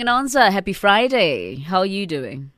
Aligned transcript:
An 0.00 0.08
answer. 0.08 0.50
Happy 0.50 0.72
Friday. 0.72 1.56
How 1.56 1.78
are 1.80 1.86
you 1.86 2.06
doing? 2.06 2.52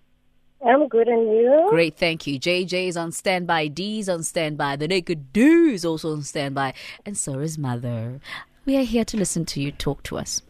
I'm 0.67 0.89
good, 0.89 1.09
and 1.09 1.23
you? 1.33 1.67
Great, 1.71 1.97
thank 1.97 2.27
you. 2.27 2.39
JJ 2.39 2.89
is 2.89 2.97
on 2.99 3.13
standby. 3.13 3.69
D's 3.69 4.11
on 4.11 4.23
standby. 4.23 4.77
The 4.77 4.87
Naked 4.89 5.33
Do 5.33 5.69
is 5.69 5.85
also 5.87 6.13
on 6.13 6.23
standby. 6.23 6.75
And 7.07 7.17
so 7.17 7.39
is 7.39 7.57
Mother. 7.57 8.21
We 8.67 8.77
are 8.77 8.83
here 8.83 9.07
to 9.07 9.17
listen 9.17 9.47
to 9.47 9.61
you 9.63 9.73
talk 9.73 10.03
to 10.05 10.19
us. 10.19 10.43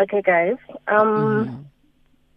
Okay, 0.00 0.22
guys. 0.22 0.56
Um, 0.88 1.66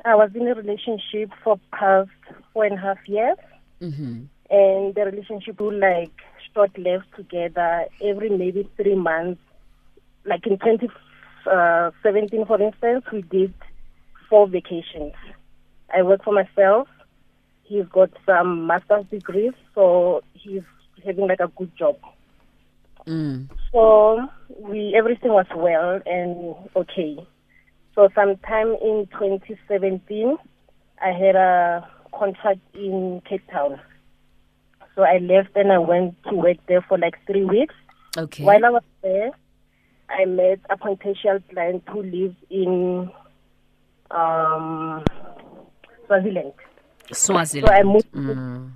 I 0.06 0.14
was 0.14 0.30
in 0.36 0.48
a 0.48 0.54
relationship 0.54 1.32
for 1.44 1.60
past 1.74 2.10
four 2.54 2.66
and 2.66 2.78
a 2.78 2.82
half 2.82 2.98
years, 3.08 3.38
Mm-hmm. 3.82 4.24
and 4.52 4.96
the 4.96 5.02
relationship 5.12 5.60
would 5.60 5.76
like 5.80 6.12
short 6.54 6.78
lived 6.78 7.08
together 7.16 7.86
every 8.02 8.30
maybe 8.30 8.70
three 8.78 8.96
months. 8.96 9.42
Like 10.24 10.46
in 10.48 10.58
2017, 11.46 12.46
for 12.46 12.62
instance, 12.62 13.06
we 13.12 13.22
did 13.22 13.54
four 14.30 14.48
vacations. 14.48 15.14
I 15.96 16.02
work 16.02 16.24
for 16.24 16.34
myself. 16.34 16.88
He's 17.64 17.86
got 17.86 18.10
some 18.26 18.68
master's 18.68 19.06
degrees, 19.10 19.54
so 19.74 20.22
he's 20.34 20.64
having 21.06 21.28
like 21.28 21.40
a 21.40 21.52
good 21.56 21.72
job. 21.78 21.98
Mm. 23.08 23.50
So 23.72 24.28
we 24.60 24.96
everything 24.98 25.32
was 25.32 25.46
well 25.56 26.02
and 26.06 26.56
okay. 26.76 27.18
So 27.94 28.10
sometime 28.16 28.76
in 28.82 29.08
2017, 29.12 30.38
I 31.02 31.12
had 31.12 31.36
a 31.36 31.88
contract 32.18 32.60
in 32.74 33.22
Cape 33.28 33.44
Town. 33.52 33.80
So 34.96 35.04
I 35.04 35.18
left 35.18 35.56
and 35.56 35.72
I 35.72 35.78
went 35.78 36.16
to 36.24 36.36
work 36.36 36.58
there 36.68 36.82
for 36.82 36.98
like 36.98 37.16
three 37.28 37.46
weeks. 37.46 37.76
Okay. 38.18 38.44
While 38.44 38.66
I 38.66 38.70
was 38.70 38.84
there, 39.02 39.32
I 40.10 40.26
met 40.26 40.60
a 40.70 40.78
potential 40.78 41.40
client 41.50 41.84
who 41.90 42.04
lives 42.04 42.36
in 42.50 43.10
um, 44.12 45.04
Swaziland. 46.06 46.54
Swaziland. 47.12 47.68
So 47.68 47.74
I 47.74 47.84
moved. 47.84 48.12
Mm. 48.12 48.72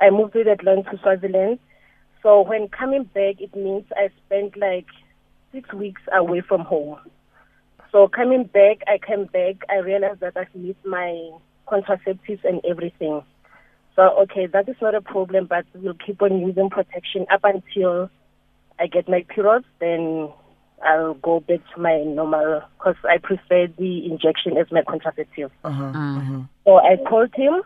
I 0.00 0.10
moved 0.10 0.34
with 0.34 0.46
that 0.46 0.64
land 0.64 0.86
to 0.90 0.98
Swaziland. 0.98 1.58
So 2.22 2.42
when 2.42 2.68
coming 2.68 3.04
back, 3.04 3.40
it 3.40 3.54
means 3.54 3.84
I 3.96 4.10
spent 4.24 4.56
like 4.56 4.86
six 5.52 5.72
weeks 5.72 6.02
away 6.12 6.40
from 6.40 6.62
home. 6.62 6.98
So 7.90 8.08
coming 8.08 8.44
back, 8.44 8.82
I 8.86 8.98
came 8.98 9.26
back. 9.26 9.56
I 9.68 9.76
realized 9.76 10.20
that 10.20 10.36
I've 10.36 10.54
missed 10.54 10.84
my 10.84 11.30
contraceptives 11.66 12.44
and 12.44 12.60
everything. 12.68 13.22
So 13.96 14.02
okay, 14.22 14.46
that 14.46 14.68
is 14.68 14.76
not 14.80 14.94
a 14.94 15.00
problem, 15.00 15.46
but 15.46 15.64
we'll 15.74 15.94
keep 15.94 16.22
on 16.22 16.40
using 16.40 16.70
protection 16.70 17.26
up 17.32 17.40
until 17.42 18.10
I 18.78 18.86
get 18.86 19.08
my 19.08 19.24
periods. 19.28 19.66
Then 19.80 20.30
I'll 20.84 21.14
go 21.14 21.40
back 21.40 21.60
to 21.74 21.80
my 21.80 22.02
normal 22.04 22.62
because 22.78 22.96
I 23.04 23.18
prefer 23.18 23.66
the 23.78 24.06
injection 24.06 24.56
as 24.56 24.70
my 24.70 24.82
contraceptive. 24.82 25.50
Uh-huh, 25.64 25.82
mm. 25.82 26.18
Uh-huh. 26.18 26.40
So 26.64 26.76
I 26.78 26.96
called 27.08 27.34
him, 27.34 27.62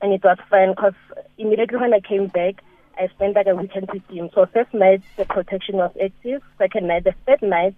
and 0.00 0.12
it 0.12 0.24
was 0.24 0.38
fine 0.48 0.70
because 0.70 0.94
immediately 1.38 1.78
when 1.78 1.92
I 1.94 2.00
came 2.00 2.28
back, 2.28 2.62
I 2.98 3.08
spent 3.08 3.34
like 3.36 3.46
a 3.46 3.54
weekend 3.54 3.88
with 3.92 4.02
him. 4.08 4.30
So 4.34 4.46
first 4.46 4.72
night 4.74 5.02
the 5.16 5.24
protection 5.26 5.76
was 5.76 5.92
active. 6.02 6.42
Second 6.58 6.88
night, 6.88 7.04
the 7.04 7.14
third 7.26 7.42
night, 7.42 7.74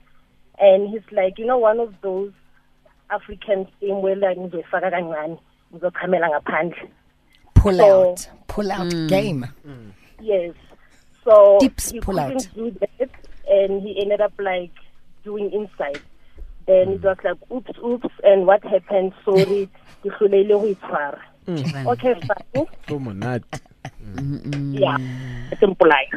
and 0.59 0.89
he's 0.89 1.03
like, 1.13 1.39
you 1.39 1.47
know, 1.47 1.59
one 1.59 1.81
of 1.81 1.95
those 2.03 2.33
African 3.11 3.67
thing 3.81 4.03
where 4.03 4.17
like 4.17 4.37
ngizofaka 4.39 4.91
kancane 4.91 5.39
ngizochamela 5.75 6.31
ngaphandle. 6.31 6.89
Pull 7.55 7.75
So- 7.77 8.11
out. 8.13 8.29
Pull 8.49 8.71
out 8.71 8.87
mm. 8.93 9.09
game. 9.09 9.47
Yes. 10.21 10.55
So 11.25 11.59
Dips 11.61 11.93
pull 12.03 12.21
out. 12.21 12.47
do 12.55 12.71
that, 12.81 13.11
and 13.49 13.83
he 13.83 14.01
ended 14.01 14.21
up 14.21 14.33
like 14.39 14.73
doing 15.25 15.51
inside. 15.53 16.01
Then 16.67 16.89
it 16.97 17.03
was 17.03 17.17
like, 17.25 17.37
oops, 17.53 17.77
oops, 17.85 18.09
and 18.23 18.47
what 18.47 18.65
happened? 18.65 19.13
Sorry, 19.25 19.69
ke 20.03 20.09
hlolehile 20.17 20.57
ho 20.57 20.67
itshwara. 20.73 21.21
Okay, 21.93 22.15
fine. 22.25 22.67
So 22.89 22.99
monate. 22.99 23.45
Yeah, 24.73 24.97
simple 25.61 25.89
like. 25.89 26.13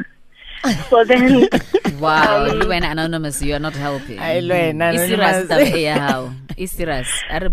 So 0.88 1.04
then, 1.04 1.48
Wow, 2.00 2.46
you 2.46 2.68
went 2.68 2.84
anonymous. 2.84 3.42
You 3.42 3.54
are 3.54 3.58
not 3.58 3.74
helping. 3.74 4.18
i 4.18 4.40
le 4.40 4.54
wena, 4.54 4.94
Is 4.94 5.00
serious 5.08 5.36
anonymous. 5.36 5.48
taba 5.48 5.76
e 5.76 5.84
ya 5.84 5.94
hao. 5.98 6.32
Is 6.56 6.70
serious. 6.72 7.08
A 7.30 7.38
re 7.40 7.48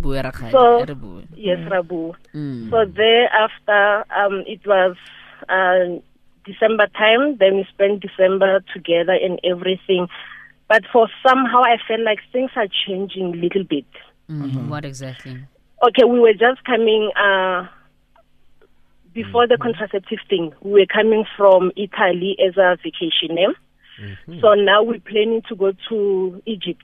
So- 0.51 0.79
a 0.81 0.85
re 0.85 0.95
yes, 1.35 1.59
Rabu. 1.69 2.15
Mm. 2.33 2.69
So 2.71 2.85
thereafter, 2.85 4.05
um, 4.15 4.43
it 4.47 4.65
was 4.65 4.95
uh, 5.49 5.99
December 6.45 6.87
time. 6.87 7.37
Then 7.37 7.57
we 7.57 7.67
spent 7.73 8.01
December 8.01 8.63
together 8.73 9.13
and 9.13 9.39
everything. 9.43 10.07
But 10.67 10.83
for 10.91 11.07
somehow, 11.27 11.61
I 11.61 11.77
felt 11.87 12.01
like 12.01 12.19
things 12.31 12.51
are 12.55 12.67
changing 12.87 13.33
a 13.33 13.37
little 13.37 13.63
bit. 13.63 13.85
Mm. 14.29 14.67
What 14.67 14.85
exactly? 14.85 15.45
Okay, 15.83 16.03
we 16.03 16.19
were 16.19 16.33
just 16.33 16.63
coming 16.65 17.11
uh, 17.15 17.67
before 19.13 19.47
the 19.47 19.57
contraceptive 19.57 20.19
thing. 20.29 20.53
We 20.61 20.81
were 20.81 20.87
coming 20.91 21.25
from 21.37 21.71
Italy 21.75 22.35
as 22.45 22.57
a 22.57 22.77
vacation. 22.77 23.37
Eh? 23.37 23.53
So 24.41 24.53
now 24.55 24.83
we're 24.83 24.99
planning 24.99 25.41
to 25.47 25.55
go 25.55 25.71
to 25.89 26.41
Egypt 26.45 26.83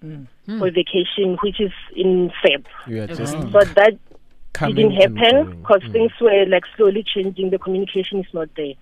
for 0.00 0.70
vacation, 0.70 1.36
which 1.42 1.60
is 1.60 1.72
in 1.94 2.30
Feb. 2.42 2.64
You 2.86 3.02
are 3.02 3.06
just 3.06 3.32
So 3.32 3.60
that 3.60 3.92
coming 3.92 3.98
didn't 4.66 4.92
happen 4.92 5.60
because 5.60 5.82
Mm. 5.82 5.92
things 5.92 6.12
were 6.20 6.44
like 6.46 6.64
slowly 6.76 7.02
changing. 7.02 7.50
The 7.50 7.58
communication 7.58 8.20
is 8.20 8.26
not 8.34 8.48
there. 8.56 8.74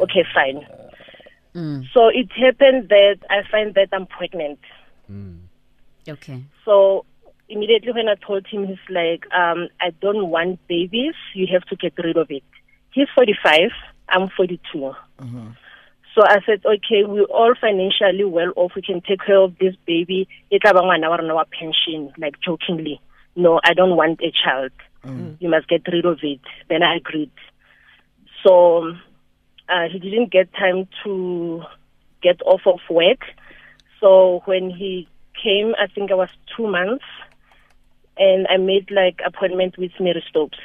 Okay, 0.00 0.24
fine. 0.34 0.66
Mm. 1.54 1.84
So 1.92 2.08
it 2.08 2.30
happened 2.32 2.88
that 2.88 3.18
I 3.30 3.42
find 3.50 3.74
that 3.74 3.88
I'm 3.92 4.06
pregnant. 4.06 4.58
Mm. 5.10 5.38
Okay. 6.08 6.42
So 6.64 7.04
immediately 7.48 7.92
when 7.92 8.08
I 8.08 8.14
told 8.16 8.46
him, 8.46 8.66
he's 8.66 8.78
like, 8.90 9.26
um, 9.32 9.68
I 9.80 9.90
don't 10.00 10.30
want 10.30 10.60
babies. 10.68 11.14
You 11.34 11.46
have 11.52 11.64
to 11.66 11.76
get 11.76 11.94
rid 12.02 12.16
of 12.16 12.30
it. 12.30 12.42
He's 12.92 13.08
45. 13.14 13.70
I'm 14.08 14.28
42. 14.36 14.94
So 16.14 16.22
I 16.22 16.38
said, 16.46 16.60
okay, 16.64 17.02
we're 17.04 17.24
all 17.24 17.54
financially 17.60 18.24
well 18.24 18.52
off. 18.54 18.72
We 18.76 18.82
can 18.82 19.00
take 19.00 19.20
care 19.26 19.38
of 19.38 19.58
this 19.58 19.74
baby. 19.84 20.28
Tla 20.50 20.72
ba 20.72 20.80
ngwana 20.80 21.08
wa 21.10 21.16
rona 21.16 21.34
wa 21.34 21.44
pension, 21.50 22.12
like 22.18 22.38
jokingly. 22.40 23.00
No, 23.34 23.60
I 23.64 23.74
don't 23.74 23.96
want 23.96 24.20
a 24.22 24.30
child. 24.30 24.70
You 25.38 25.48
must 25.48 25.68
get 25.68 25.82
rid 25.92 26.04
of 26.04 26.18
it. 26.22 26.40
Then 26.68 26.82
I 26.82 26.96
agreed. 26.96 27.30
So 28.46 28.92
uh, 29.68 29.88
he 29.90 29.98
didn't 29.98 30.32
get 30.32 30.52
time 30.52 30.88
to 31.04 31.62
get 32.22 32.40
off 32.42 32.62
of 32.66 32.80
work. 32.90 33.20
So 34.00 34.42
when 34.44 34.70
he 34.70 35.08
came, 35.42 35.74
I 35.78 35.86
think 35.86 36.10
I 36.10 36.14
was 36.14 36.28
two 36.56 36.66
months, 36.66 37.04
and 38.16 38.46
I 38.48 38.56
made 38.56 38.90
like 38.90 39.20
appointment 39.24 39.78
with 39.78 39.92
Mary 39.98 40.22
Stopes. 40.28 40.58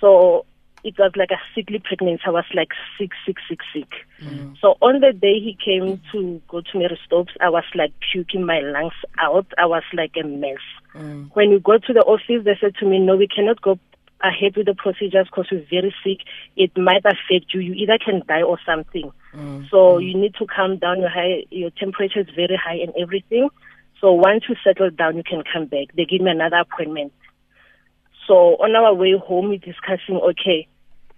So 0.00 0.46
it 0.82 0.98
was 0.98 1.12
like 1.16 1.30
a 1.30 1.40
sickly 1.54 1.78
pregnancy. 1.78 2.22
I 2.26 2.30
was 2.30 2.44
like 2.54 2.70
sick, 2.98 3.10
sick, 3.26 3.36
sick, 3.48 3.60
sick. 3.72 3.88
Mm. 4.22 4.56
So 4.60 4.76
on 4.80 5.00
the 5.00 5.12
day 5.12 5.38
he 5.38 5.56
came 5.62 6.00
to 6.12 6.40
go 6.48 6.60
to 6.60 6.78
Mary 6.78 6.98
Stopes, 7.06 7.32
I 7.40 7.50
was 7.50 7.64
like 7.74 7.92
puking 8.12 8.46
my 8.46 8.60
lungs 8.60 8.94
out. 9.18 9.46
I 9.58 9.66
was 9.66 9.82
like 9.94 10.12
a 10.22 10.26
mess. 10.26 10.58
Mm. 10.94 11.30
When 11.34 11.50
we 11.50 11.58
got 11.58 11.84
to 11.84 11.92
the 11.92 12.00
office, 12.00 12.44
they 12.44 12.56
said 12.60 12.74
to 12.76 12.86
me, 12.86 12.98
no, 12.98 13.16
we 13.16 13.28
cannot 13.28 13.60
go 13.60 13.78
ahead 14.22 14.56
with 14.56 14.66
the 14.66 14.74
procedures 14.74 15.26
because 15.26 15.46
you're 15.50 15.64
very 15.70 15.94
sick. 16.04 16.26
It 16.56 16.76
might 16.76 17.04
affect 17.04 17.52
you. 17.54 17.60
You 17.60 17.74
either 17.74 17.98
can 18.02 18.22
die 18.26 18.42
or 18.42 18.58
something. 18.66 19.10
Mm. 19.34 19.68
So 19.70 19.98
you 19.98 20.16
need 20.16 20.34
to 20.36 20.46
calm 20.46 20.78
down. 20.78 21.00
Your 21.00 21.10
high, 21.10 21.44
your 21.50 21.70
temperature 21.70 22.20
is 22.20 22.28
very 22.34 22.56
high 22.62 22.76
and 22.76 22.92
everything. 23.00 23.48
So 24.00 24.12
once 24.12 24.44
you 24.48 24.56
settle 24.64 24.90
down, 24.90 25.16
you 25.16 25.22
can 25.22 25.42
come 25.52 25.66
back. 25.66 25.88
They 25.94 26.06
give 26.06 26.22
me 26.22 26.30
another 26.30 26.56
appointment. 26.56 27.12
So 28.30 28.54
on 28.62 28.76
our 28.76 28.94
way 28.94 29.18
home, 29.18 29.48
we're 29.48 29.58
discussing, 29.58 30.14
okay, 30.22 30.68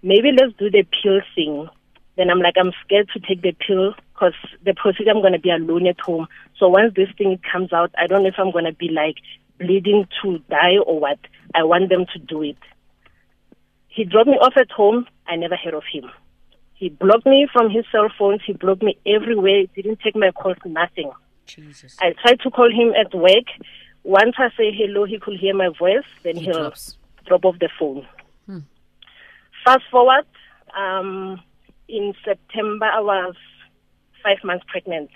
maybe 0.01 0.31
let's 0.31 0.51
do 0.57 0.71
the 0.71 0.81
pill 0.81 1.21
thing. 1.35 1.69
Then 2.17 2.31
I'm 2.31 2.39
like, 2.39 2.55
I'm 2.59 2.71
scared 2.83 3.07
to 3.13 3.19
take 3.19 3.43
the 3.43 3.51
pill 3.51 3.93
because 4.11 4.33
the 4.65 4.73
procedure, 4.73 5.11
I'm 5.11 5.21
going 5.21 5.33
to 5.33 5.39
be 5.39 5.51
alone 5.51 5.85
at 5.85 5.99
home. 5.99 6.25
So 6.57 6.69
once 6.69 6.95
this 6.95 7.09
thing 7.15 7.39
comes 7.51 7.71
out, 7.71 7.91
I 7.99 8.07
don't 8.07 8.23
know 8.23 8.29
if 8.29 8.39
I'm 8.39 8.49
going 8.51 8.65
to 8.65 8.73
be 8.73 8.89
like 8.89 9.17
bleeding 9.59 10.07
to 10.23 10.39
die 10.49 10.77
or 10.83 10.99
what. 10.99 11.19
I 11.53 11.61
want 11.65 11.89
them 11.89 12.07
to 12.13 12.17
do 12.19 12.41
it. 12.41 12.57
He 13.89 14.05
dropped 14.05 14.29
me 14.29 14.37
off 14.41 14.53
at 14.57 14.71
home. 14.71 15.05
I 15.27 15.35
never 15.35 15.55
heard 15.55 15.75
of 15.75 15.83
him. 15.93 16.09
He 16.73 16.89
blocked 16.89 17.27
me 17.27 17.47
from 17.53 17.69
his 17.69 17.85
cell 17.91 18.09
phones. 18.17 18.41
He 18.43 18.53
blocked 18.53 18.81
me 18.81 18.97
everywhere. 19.05 19.65
He 19.75 19.83
Didn't 19.83 19.99
take 19.99 20.15
my 20.15 20.31
calls, 20.31 20.57
nothing. 20.65 21.11
Jesus. 21.45 21.95
I 22.01 22.13
tried 22.19 22.39
to 22.39 22.49
call 22.49 22.71
him 22.71 22.91
at 22.99 23.13
work. 23.13 23.45
Once 24.01 24.33
I 24.39 24.49
say 24.57 24.71
hello, 24.75 25.05
he 25.05 25.19
could 25.19 25.39
hear 25.39 25.53
my 25.53 25.69
voice. 25.77 26.09
Then 26.23 26.37
He 26.37 26.45
he'll 26.45 26.53
drops. 26.53 26.97
Drop 27.25 27.45
off 27.45 27.59
the 27.59 27.69
phone. 27.79 28.05
Hmm. 28.45 28.59
Fast 29.65 29.83
forward, 29.91 30.25
um, 30.77 31.41
in 31.87 32.13
September, 32.25 32.85
I 32.85 32.99
was 32.99 33.35
five 34.23 34.37
months 34.43 34.65
pregnant. 34.67 35.09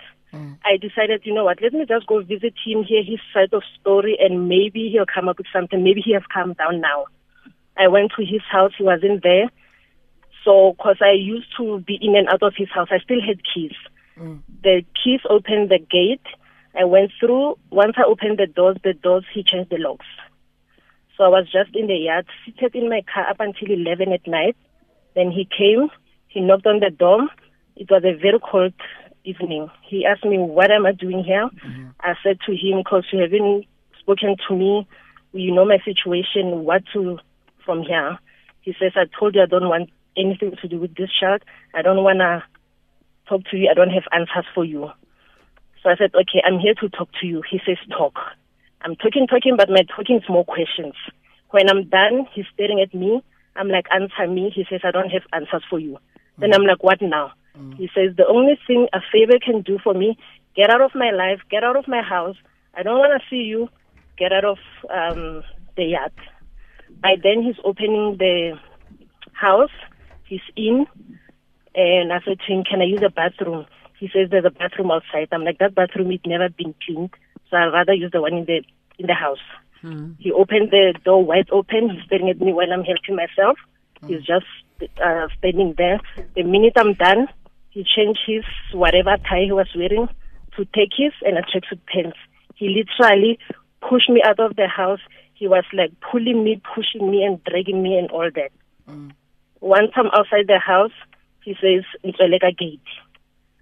I 0.64 0.76
decided, 0.76 1.22
you 1.24 1.32
know 1.32 1.44
what, 1.44 1.62
let 1.62 1.72
me 1.72 1.86
just 1.88 2.06
go 2.06 2.20
visit 2.20 2.54
him, 2.64 2.84
hear 2.84 3.02
his 3.02 3.20
side 3.32 3.52
of 3.52 3.62
story, 3.80 4.18
and 4.20 4.48
maybe 4.48 4.90
he'll 4.92 5.06
come 5.06 5.28
up 5.28 5.38
with 5.38 5.46
something. 5.52 5.82
Maybe 5.82 6.02
he 6.04 6.12
has 6.12 6.22
calmed 6.32 6.58
down 6.58 6.80
now. 6.80 7.06
I 7.76 7.88
went 7.88 8.12
to 8.16 8.24
his 8.24 8.42
house, 8.50 8.72
he 8.76 8.84
wasn't 8.84 9.22
there. 9.22 9.50
So, 10.44 10.74
because 10.76 10.98
I 11.00 11.12
used 11.12 11.48
to 11.58 11.80
be 11.80 11.98
in 12.00 12.14
and 12.16 12.28
out 12.28 12.42
of 12.42 12.54
his 12.56 12.68
house, 12.68 12.88
I 12.90 12.98
still 12.98 13.20
had 13.26 13.40
keys. 13.42 13.72
The 14.62 14.82
keys 15.02 15.20
opened 15.28 15.70
the 15.70 15.78
gate. 15.78 16.26
I 16.78 16.84
went 16.84 17.12
through. 17.18 17.56
Once 17.70 17.94
I 17.96 18.02
opened 18.02 18.38
the 18.38 18.46
doors, 18.46 18.76
the 18.82 18.92
doors 18.92 19.24
he 19.32 19.42
changed 19.42 19.70
the 19.70 19.78
locks. 19.78 20.06
So 21.18 21.24
I 21.24 21.28
was 21.28 21.46
just 21.50 21.74
in 21.74 21.88
the 21.88 21.96
yard, 21.96 22.26
seated 22.46 22.76
in 22.76 22.88
my 22.88 23.02
car 23.12 23.28
up 23.28 23.40
until 23.40 23.68
11 23.72 24.12
at 24.12 24.24
night. 24.28 24.56
Then 25.16 25.32
he 25.32 25.44
came, 25.44 25.88
he 26.28 26.40
knocked 26.40 26.66
on 26.66 26.78
the 26.78 26.90
door. 26.90 27.26
It 27.74 27.90
was 27.90 28.04
a 28.04 28.16
very 28.16 28.38
cold 28.38 28.72
evening. 29.24 29.68
He 29.84 30.06
asked 30.06 30.24
me, 30.24 30.38
What 30.38 30.70
am 30.70 30.86
I 30.86 30.92
doing 30.92 31.24
here? 31.24 31.50
Mm-hmm. 31.66 31.88
I 32.00 32.14
said 32.22 32.38
to 32.46 32.52
him, 32.52 32.78
Because 32.78 33.04
you 33.12 33.18
haven't 33.18 33.66
spoken 34.00 34.36
to 34.48 34.54
me, 34.54 34.86
you 35.32 35.52
know 35.52 35.64
my 35.64 35.78
situation, 35.84 36.62
what 36.64 36.82
to 36.92 37.18
from 37.64 37.82
here. 37.82 38.18
He 38.62 38.72
says, 38.78 38.92
I 38.94 39.04
told 39.18 39.34
you 39.34 39.42
I 39.42 39.46
don't 39.46 39.68
want 39.68 39.90
anything 40.16 40.54
to 40.62 40.68
do 40.68 40.78
with 40.78 40.94
this 40.94 41.10
child. 41.18 41.42
I 41.74 41.82
don't 41.82 42.04
want 42.04 42.20
to 42.20 42.44
talk 43.28 43.42
to 43.50 43.56
you. 43.56 43.68
I 43.70 43.74
don't 43.74 43.90
have 43.90 44.04
answers 44.12 44.46
for 44.54 44.64
you. 44.64 44.88
So 45.82 45.90
I 45.90 45.96
said, 45.96 46.10
okay, 46.14 46.42
I'm 46.46 46.58
here 46.58 46.74
to 46.74 46.88
talk 46.88 47.08
to 47.20 47.26
you. 47.26 47.42
He 47.48 47.60
says, 47.66 47.76
talk. 47.90 48.14
I'm 48.82 48.96
talking, 48.96 49.26
talking, 49.26 49.56
but 49.56 49.68
my 49.68 49.82
talking 49.94 50.16
is 50.16 50.28
more 50.28 50.44
questions. 50.44 50.94
When 51.50 51.68
I'm 51.68 51.88
done, 51.88 52.26
he's 52.34 52.44
staring 52.54 52.80
at 52.80 52.94
me. 52.94 53.22
I'm 53.56 53.68
like, 53.68 53.86
answer 53.92 54.30
me. 54.32 54.50
He 54.54 54.64
says, 54.70 54.80
I 54.84 54.90
don't 54.90 55.10
have 55.10 55.22
answers 55.32 55.64
for 55.68 55.78
you. 55.78 55.98
Then 56.38 56.54
I'm 56.54 56.62
like, 56.62 56.82
what 56.82 57.02
now? 57.02 57.32
He 57.76 57.90
says, 57.92 58.14
the 58.16 58.26
only 58.26 58.58
thing 58.66 58.86
a 58.92 59.00
favor 59.12 59.38
can 59.44 59.62
do 59.62 59.78
for 59.82 59.92
me, 59.92 60.16
get 60.54 60.70
out 60.70 60.80
of 60.80 60.92
my 60.94 61.10
life, 61.10 61.40
get 61.50 61.64
out 61.64 61.76
of 61.76 61.88
my 61.88 62.02
house. 62.02 62.36
I 62.74 62.84
don't 62.84 62.98
want 62.98 63.20
to 63.20 63.28
see 63.28 63.42
you. 63.42 63.68
Get 64.16 64.32
out 64.32 64.44
of 64.44 64.58
um, 64.90 65.42
the 65.76 65.84
yard. 65.84 66.12
By 67.02 67.16
then, 67.22 67.42
he's 67.42 67.56
opening 67.64 68.16
the 68.18 68.58
house. 69.32 69.70
He's 70.24 70.40
in. 70.56 70.86
And 71.74 72.12
I 72.12 72.20
said 72.24 72.38
to 72.46 72.52
him, 72.52 72.64
Can 72.64 72.80
I 72.80 72.84
use 72.84 73.00
the 73.00 73.10
bathroom? 73.10 73.66
He 73.98 74.08
says 74.08 74.30
there's 74.30 74.44
a 74.44 74.50
bathroom 74.50 74.90
outside. 74.90 75.28
I'm 75.32 75.44
like, 75.44 75.58
That 75.58 75.74
bathroom 75.74 76.12
is 76.12 76.20
never 76.26 76.48
been 76.48 76.74
cleaned. 76.84 77.10
So 77.50 77.56
I'd 77.56 77.72
rather 77.72 77.94
use 77.94 78.12
the 78.12 78.20
one 78.20 78.34
in 78.34 78.44
the 78.44 78.62
in 78.98 79.06
the 79.06 79.14
house. 79.14 79.42
Hmm. 79.80 80.12
He 80.18 80.32
opened 80.32 80.70
the 80.70 80.94
door 81.04 81.24
wide 81.24 81.48
open. 81.50 81.90
He's 81.90 82.04
staring 82.04 82.28
at 82.30 82.40
me 82.40 82.52
while 82.52 82.72
I'm 82.72 82.84
helping 82.84 83.16
myself. 83.16 83.58
Hmm. 84.00 84.08
He's 84.08 84.24
just 84.24 84.46
uh, 85.02 85.28
standing 85.38 85.74
there. 85.76 86.00
The 86.34 86.42
minute 86.42 86.74
I'm 86.76 86.94
done, 86.94 87.28
he 87.70 87.84
changed 87.84 88.20
his 88.26 88.44
whatever 88.72 89.16
tie 89.28 89.44
he 89.44 89.52
was 89.52 89.68
wearing 89.74 90.08
to 90.56 90.64
take 90.66 90.90
his 90.96 91.12
and 91.22 91.38
a 91.38 91.42
tracksuit 91.42 91.80
pants. 91.86 92.18
He 92.54 92.68
literally 92.68 93.38
pushed 93.80 94.10
me 94.10 94.22
out 94.24 94.40
of 94.40 94.56
the 94.56 94.66
house. 94.66 95.00
He 95.34 95.46
was 95.46 95.64
like 95.72 95.92
pulling 96.00 96.42
me, 96.42 96.60
pushing 96.74 97.10
me, 97.10 97.22
and 97.22 97.42
dragging 97.44 97.82
me, 97.82 97.96
and 97.96 98.10
all 98.10 98.28
that. 98.34 98.50
Hmm. 98.86 99.10
Once 99.60 99.90
I'm 99.96 100.06
outside 100.06 100.46
the 100.46 100.58
house, 100.58 100.92
he 101.44 101.54
says, 101.54 101.84
Ntsweleka 102.04 102.56
gate. 102.56 102.80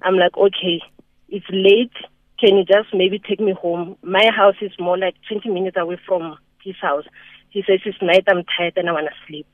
I'm 0.03 0.17
like, 0.17 0.37
okay, 0.37 0.81
it's 1.29 1.47
late. 1.51 1.93
Can 2.39 2.57
you 2.59 2.65
just 2.65 2.93
maybe 2.93 3.19
take 3.19 3.41
me 3.41 3.53
home? 3.53 3.97
My 4.03 4.31
house 4.35 4.57
is 4.61 4.73
more 4.79 4.99
like 4.99 5.15
20 5.29 5.49
minutes 5.49 5.77
away 5.79 5.99
from 6.07 6.37
his 6.63 6.77
house. 6.81 7.05
He 7.51 7.63
says, 7.67 7.81
it's 7.85 8.03
night, 8.03 8.25
I'm 8.29 8.45
tired, 8.57 8.75
and 8.77 8.89
I 8.89 8.93
want 8.93 9.07
to 9.07 9.27
sleep. 9.27 9.47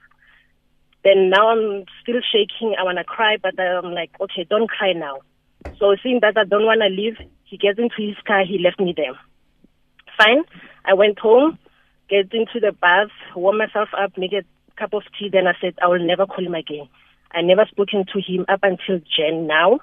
Then 1.05 1.31
now 1.31 1.50
I'm 1.50 1.85
still 2.03 2.21
shaking. 2.33 2.75
I 2.79 2.85
want 2.85 2.99
to 2.99 3.05
cry, 3.05 3.37
but 3.41 3.59
I'm 3.59 3.93
like, 3.93 4.11
okay, 4.21 4.44
don't 4.49 4.69
cry 4.69 4.93
now. 4.93 5.21
So 5.79 5.97
seeing 6.03 6.21
that 6.23 6.37
I 6.37 6.45
don't 6.45 6.65
want 6.65 6.81
to 6.81 6.88
leave, 6.88 7.17
he 7.45 7.56
gets 7.56 7.79
into 7.79 7.97
his 7.99 8.17
car. 8.27 8.45
He 8.45 8.59
left 8.59 8.81
me 8.81 8.95
there. 8.97 9.19
Fine. 10.17 10.45
I 10.85 10.95
went 10.95 11.19
home, 11.19 11.59
get 12.09 12.33
into 12.33 12.61
the 12.61 12.73
bath, 12.73 13.11
warm 13.35 13.59
myself 13.59 13.88
up, 13.99 14.17
make 14.17 14.33
a 14.33 14.43
cup 14.79 14.95
of 14.95 15.03
tea. 15.19 15.29
Then 15.31 15.47
I 15.47 15.55
said, 15.61 15.75
I 15.83 15.88
will 15.88 16.05
never 16.05 16.27
call 16.27 16.45
him 16.45 16.55
again. 16.55 16.88
I 17.33 17.43
never 17.43 17.67
spoken 17.71 18.05
to 18.12 18.21
him 18.21 18.45
up 18.49 18.61
until 18.62 19.00
Jan 19.17 19.47
now. 19.47 19.81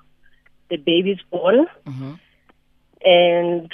The 0.70 0.78
baby's 0.78 1.20
born. 1.32 1.66
Mm-hmm. 1.86 2.14
And 3.04 3.72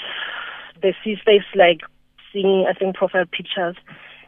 the 0.81 0.94
sister 1.03 1.31
is 1.31 1.44
like 1.56 1.81
seeing, 2.31 2.65
I 2.69 2.74
think, 2.74 2.95
profile 2.95 3.25
pictures 3.25 3.75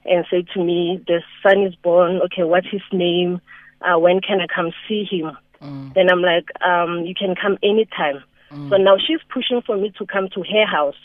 and 0.05 0.25
say 0.31 0.43
to 0.53 0.63
me, 0.63 1.03
the 1.05 1.21
son 1.43 1.63
is 1.63 1.75
born. 1.75 2.21
Okay, 2.25 2.43
what's 2.43 2.67
his 2.69 2.81
name? 2.91 3.41
Uh, 3.81 3.99
when 3.99 4.21
can 4.21 4.39
I 4.41 4.47
come 4.53 4.71
see 4.87 5.03
him? 5.03 5.37
Mm. 5.61 5.93
Then 5.93 6.09
I'm 6.09 6.21
like, 6.21 6.49
um, 6.61 7.05
you 7.05 7.13
can 7.13 7.35
come 7.35 7.57
anytime. 7.61 8.23
Mm. 8.51 8.69
So 8.69 8.77
now 8.77 8.97
she's 8.97 9.19
pushing 9.29 9.61
for 9.61 9.77
me 9.77 9.91
to 9.97 10.05
come 10.05 10.29
to 10.29 10.43
her 10.43 10.65
house, 10.65 10.95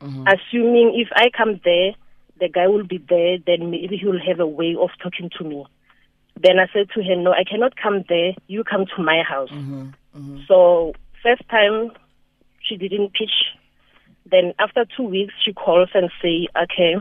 mm-hmm. 0.00 0.26
assuming 0.26 0.94
if 1.00 1.08
I 1.14 1.30
come 1.36 1.60
there, 1.64 1.92
the 2.40 2.48
guy 2.48 2.68
will 2.68 2.86
be 2.86 2.98
there, 2.98 3.38
then 3.44 3.70
maybe 3.70 3.96
he 3.96 4.06
will 4.06 4.20
have 4.24 4.38
a 4.38 4.46
way 4.46 4.76
of 4.78 4.90
talking 5.02 5.30
to 5.38 5.44
me. 5.44 5.64
Then 6.40 6.60
I 6.60 6.66
said 6.72 6.90
to 6.94 7.02
her, 7.02 7.16
no, 7.16 7.32
I 7.32 7.42
cannot 7.42 7.74
come 7.76 8.04
there. 8.08 8.32
You 8.46 8.62
come 8.62 8.86
to 8.96 9.02
my 9.02 9.22
house. 9.28 9.50
Mm-hmm. 9.50 9.88
Mm-hmm. 10.16 10.40
So 10.48 10.92
first 11.22 11.42
time 11.48 11.92
she 12.62 12.76
didn't 12.76 13.12
pitch. 13.12 13.56
Then 14.30 14.52
after 14.58 14.84
two 14.96 15.04
weeks, 15.04 15.34
she 15.44 15.52
calls 15.52 15.88
and 15.94 16.10
say, 16.22 16.48
okay, 16.56 16.94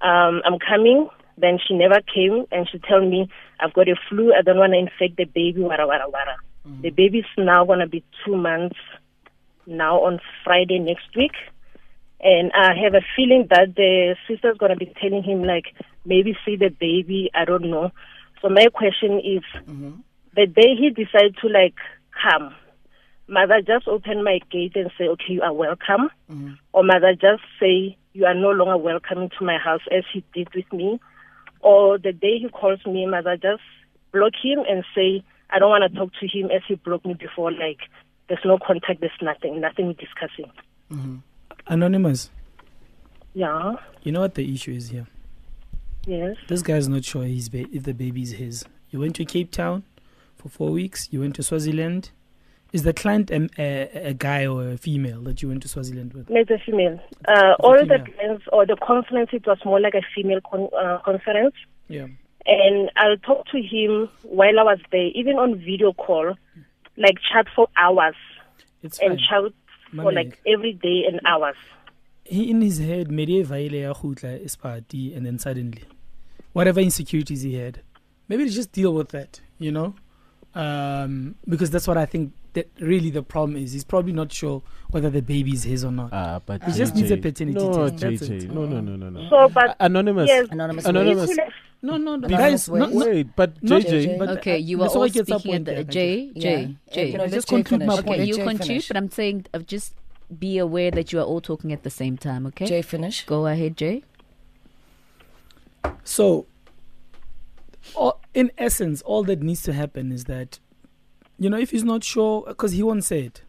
um, 0.00 0.42
I'm 0.44 0.58
coming. 0.58 1.08
Then 1.36 1.58
she 1.66 1.74
never 1.74 2.00
came, 2.14 2.44
and 2.52 2.68
she 2.70 2.78
tell 2.78 3.00
me, 3.00 3.28
I've 3.58 3.72
got 3.72 3.88
a 3.88 3.96
flu. 4.08 4.32
I 4.32 4.42
don't 4.42 4.58
want 4.58 4.72
to 4.72 4.78
infect 4.78 5.16
the 5.16 5.24
baby. 5.24 5.60
Wara 5.60 5.80
wara 5.80 6.06
wara. 6.06 6.36
Mm-hmm. 6.66 6.82
The 6.82 6.90
baby's 6.90 7.24
now 7.36 7.64
gonna 7.64 7.88
be 7.88 8.04
two 8.24 8.36
months 8.36 8.76
now 9.66 10.00
on 10.04 10.20
Friday 10.44 10.78
next 10.78 11.14
week, 11.16 11.32
and 12.20 12.52
I 12.54 12.74
have 12.82 12.94
a 12.94 13.04
feeling 13.16 13.46
that 13.50 13.74
the 13.74 14.16
sister's 14.28 14.56
gonna 14.58 14.76
be 14.76 14.92
telling 15.00 15.22
him 15.24 15.42
like 15.42 15.74
maybe 16.06 16.36
see 16.44 16.56
the 16.56 16.68
baby. 16.68 17.30
I 17.34 17.44
don't 17.44 17.68
know. 17.68 17.90
So 18.40 18.48
my 18.48 18.66
question 18.72 19.18
is, 19.18 19.42
mm-hmm. 19.66 19.92
the 20.36 20.46
day 20.46 20.76
he 20.78 20.90
decided 20.90 21.36
to 21.42 21.48
like 21.48 21.74
come, 22.22 22.54
mother 23.28 23.60
just 23.66 23.88
open 23.88 24.22
my 24.24 24.40
gate 24.50 24.76
and 24.76 24.90
say, 24.98 25.04
okay, 25.08 25.24
you 25.34 25.42
are 25.42 25.52
welcome, 25.52 26.10
mm-hmm. 26.30 26.52
or 26.72 26.84
mother 26.84 27.14
just 27.14 27.42
say 27.60 27.96
you 28.12 28.24
are 28.26 28.34
no 28.34 28.50
longer 28.50 28.76
welcome 28.76 29.28
to 29.38 29.44
my 29.44 29.58
house 29.58 29.80
as 29.90 30.04
he 30.12 30.22
did 30.34 30.48
with 30.54 30.70
me, 30.72 31.00
or 31.60 31.98
the 31.98 32.12
day 32.12 32.38
he 32.38 32.48
calls 32.48 32.84
me, 32.86 33.06
mother 33.06 33.36
just 33.36 33.62
block 34.12 34.32
him 34.42 34.60
and 34.68 34.84
say 34.94 35.22
I 35.50 35.58
don't 35.58 35.70
want 35.70 35.90
to 35.92 35.98
talk 35.98 36.10
to 36.20 36.26
him 36.28 36.50
as 36.50 36.62
he 36.68 36.74
blocked 36.76 37.06
me 37.06 37.14
before. 37.14 37.50
Like 37.50 37.78
there's 38.28 38.40
no 38.44 38.58
contact, 38.58 39.00
there's 39.00 39.12
nothing, 39.22 39.60
nothing 39.60 39.86
we're 39.86 39.92
discussing. 39.94 40.50
Mm-hmm. 40.92 41.16
Anonymous, 41.66 42.30
Yeah, 43.32 43.74
you 44.02 44.12
know 44.12 44.20
what 44.20 44.34
the 44.34 44.52
issue 44.54 44.72
is 44.72 44.90
here? 44.90 45.06
yes. 46.06 46.36
This 46.48 46.60
guy's 46.62 46.86
not 46.88 47.04
sure 47.04 47.24
he's 47.24 47.48
ba- 47.48 47.66
if 47.72 47.84
the 47.84 47.94
baby 47.94 48.22
is 48.22 48.32
his. 48.32 48.64
You 48.90 49.00
went 49.00 49.16
to 49.16 49.24
Cape 49.24 49.50
Town 49.50 49.82
for 50.44 50.50
four 50.50 50.70
weeks. 50.70 51.08
You 51.10 51.20
went 51.20 51.34
to 51.36 51.42
Swaziland. 51.42 52.10
Is 52.72 52.82
the 52.82 52.92
client 52.92 53.30
a, 53.30 53.48
a, 53.58 54.08
a 54.10 54.14
guy 54.14 54.46
or 54.46 54.68
a 54.68 54.76
female 54.76 55.20
that 55.22 55.40
you 55.42 55.48
went 55.48 55.62
to 55.62 55.68
Swaziland 55.68 56.12
with? 56.12 56.26
It's 56.30 56.50
a 56.50 56.58
female. 56.66 57.00
Uh, 57.26 57.54
all 57.60 57.78
the 57.78 57.84
female. 57.86 58.04
plans 58.16 58.40
or 58.52 58.66
the 58.66 58.76
conference, 58.76 59.30
it 59.32 59.46
was 59.46 59.58
more 59.64 59.80
like 59.80 59.94
a 59.94 60.02
female 60.14 60.40
con- 60.50 60.68
uh, 60.78 60.98
conference. 61.04 61.54
Yeah. 61.88 62.06
and 62.46 62.90
I'll 62.96 63.16
talk 63.18 63.46
to 63.52 63.58
him 63.62 64.08
while 64.22 64.58
I 64.58 64.64
was 64.64 64.78
there, 64.92 65.08
even 65.14 65.36
on 65.36 65.54
video 65.58 65.92
call, 65.92 66.34
like 66.96 67.16
chat 67.32 67.46
for 67.56 67.68
hours 67.76 68.16
It's 68.82 68.98
and 68.98 69.18
fine. 69.18 69.18
chat 69.28 69.52
for 70.02 70.12
like 70.12 70.38
every 70.46 70.72
day 70.74 71.04
and 71.08 71.20
hours. 71.26 71.56
he 72.24 72.50
in 72.50 72.60
his 72.62 72.78
head 72.78 73.10
maybe 73.18 73.42
vaile 73.52 73.74
ya 73.86 73.92
khutla 74.00 74.30
is 74.48 74.56
party 74.56 75.02
and 75.14 75.26
then 75.26 75.38
suddenly 75.38 75.84
whatever 76.58 76.80
insecurities 76.80 77.42
he 77.48 77.52
had 77.64 77.74
maybe 78.28 78.44
just 78.58 78.70
deal 78.78 78.92
with 78.98 79.10
that 79.16 79.40
you 79.66 79.70
know 79.76 79.88
um 80.54 81.34
because 81.48 81.70
that's 81.70 81.86
what 81.88 81.96
i 81.96 82.06
think 82.06 82.32
that 82.52 82.68
really 82.78 83.10
the 83.10 83.22
problem 83.22 83.56
is 83.56 83.72
he's 83.72 83.82
probably 83.82 84.12
not 84.12 84.32
sure 84.32 84.62
whether 84.90 85.10
the 85.10 85.20
baby 85.22 85.52
is 85.52 85.64
his 85.64 85.84
or 85.84 85.90
not 85.90 86.10
Ah, 86.12 86.40
but 86.46 86.62
He 86.62 86.70
just 86.72 86.94
needs 86.94 87.10
a 87.10 87.16
paternity 87.16 87.58
no, 87.58 87.88
test, 87.88 88.00
that's 88.00 88.22
JJ. 88.28 88.42
it. 88.44 88.50
No, 88.52 88.64
no, 88.64 88.80
no, 88.80 88.94
no, 88.94 89.10
no. 89.10 89.28
So, 89.28 89.48
but 89.48 89.74
Anonymous. 89.80 90.28
yes, 90.28 90.46
Anonymous. 90.52 90.84
Anonymous. 90.86 91.30
he 91.32 91.38
no 91.82 91.96
no 91.96 92.14
no 92.14 92.28
guys 92.28 92.68
not, 92.68 92.92
ways. 92.92 93.04
Wait, 93.06 93.26
but 93.34 93.60
not 93.62 93.82
JJ. 93.82 94.18
but, 94.20 94.28
Okay, 94.38 94.54
uh, 94.54 94.56
you 94.58 94.78
were 94.78 94.84
that's 94.84 94.94
all 94.94 95.02
I 95.02 95.08
get 95.08 95.26
some 95.26 95.40
speaking 95.40 95.56
at 95.56 95.64
the 95.64 95.72
there, 95.74 95.84
J, 95.84 96.30
Yeah. 96.34 96.40
J, 96.42 96.64
Uh, 96.64 96.94
J. 96.94 97.10
can 97.10 97.20
I 97.20 97.24
Just 97.26 97.34
let 97.34 97.44
Jay 97.46 97.62
conclude 97.64 97.86
my 97.88 97.94
point. 97.96 98.08
Okay, 98.20 98.24
you 98.24 98.34
conclude, 98.36 98.66
finish. 98.68 98.86
but 98.88 98.96
I'm 98.96 99.10
saying 99.10 99.46
of 99.52 99.66
just 99.66 99.94
be 100.38 100.56
aware 100.58 100.92
that 100.92 101.12
you 101.12 101.18
are 101.18 101.24
all 101.24 101.40
talking 101.40 101.72
at 101.72 101.82
the 101.82 101.90
same 101.90 102.16
time. 102.16 102.46
Okay, 102.46 102.66
Jay 102.66 102.82
finish. 102.82 103.26
go 103.26 103.46
ahead, 103.48 103.76
Jay. 103.76 104.04
So, 106.04 106.46
in 108.32 108.50
essence, 108.58 109.02
all 109.02 109.24
that 109.24 109.42
needs 109.42 109.62
to 109.62 109.72
happen 109.72 110.12
is 110.12 110.24
that, 110.24 110.58
you 111.38 111.50
know, 111.50 111.58
if 111.58 111.70
he's 111.70 111.84
not 111.84 112.04
sure, 112.04 112.44
because 112.46 112.72
he 112.72 112.82
won't 112.82 113.04
say 113.04 113.20
it. 113.20 113.42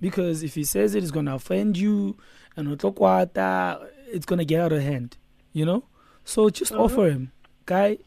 Because 0.00 0.42
if 0.42 0.54
he 0.54 0.64
says 0.64 0.94
it, 0.94 1.02
it's 1.02 1.10
going 1.10 1.26
to 1.26 1.34
offend 1.34 1.76
you, 1.76 2.16
and 2.56 2.68
it's 2.72 4.26
going 4.26 4.38
to 4.38 4.44
get 4.44 4.60
out 4.60 4.72
of 4.72 4.82
hand, 4.82 5.16
you 5.52 5.64
know? 5.64 5.84
So 6.24 6.48
just 6.50 6.72
mm-hmm. 6.72 6.82
offer 6.82 7.10
him, 7.10 7.32
guy, 7.66 7.98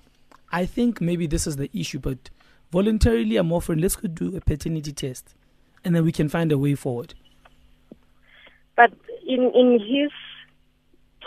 I 0.52 0.66
think 0.66 1.02
maybe 1.02 1.28
this 1.28 1.46
is 1.48 1.58
the 1.58 1.70
issue, 1.74 2.00
but 2.00 2.30
voluntarily 2.72 3.38
I'm 3.38 3.52
offering, 3.52 3.80
let's 3.80 3.96
go 3.96 4.08
do 4.08 4.36
a 4.36 4.42
paternity 4.42 4.92
test, 4.92 5.36
and 5.84 5.96
then 5.96 6.04
we 6.04 6.12
can 6.12 6.30
find 6.30 6.52
a 6.52 6.58
way 6.58 6.76
forward. 6.76 7.14
but 8.76 8.92
in 9.26 9.52
in 9.52 9.80
his 9.80 10.12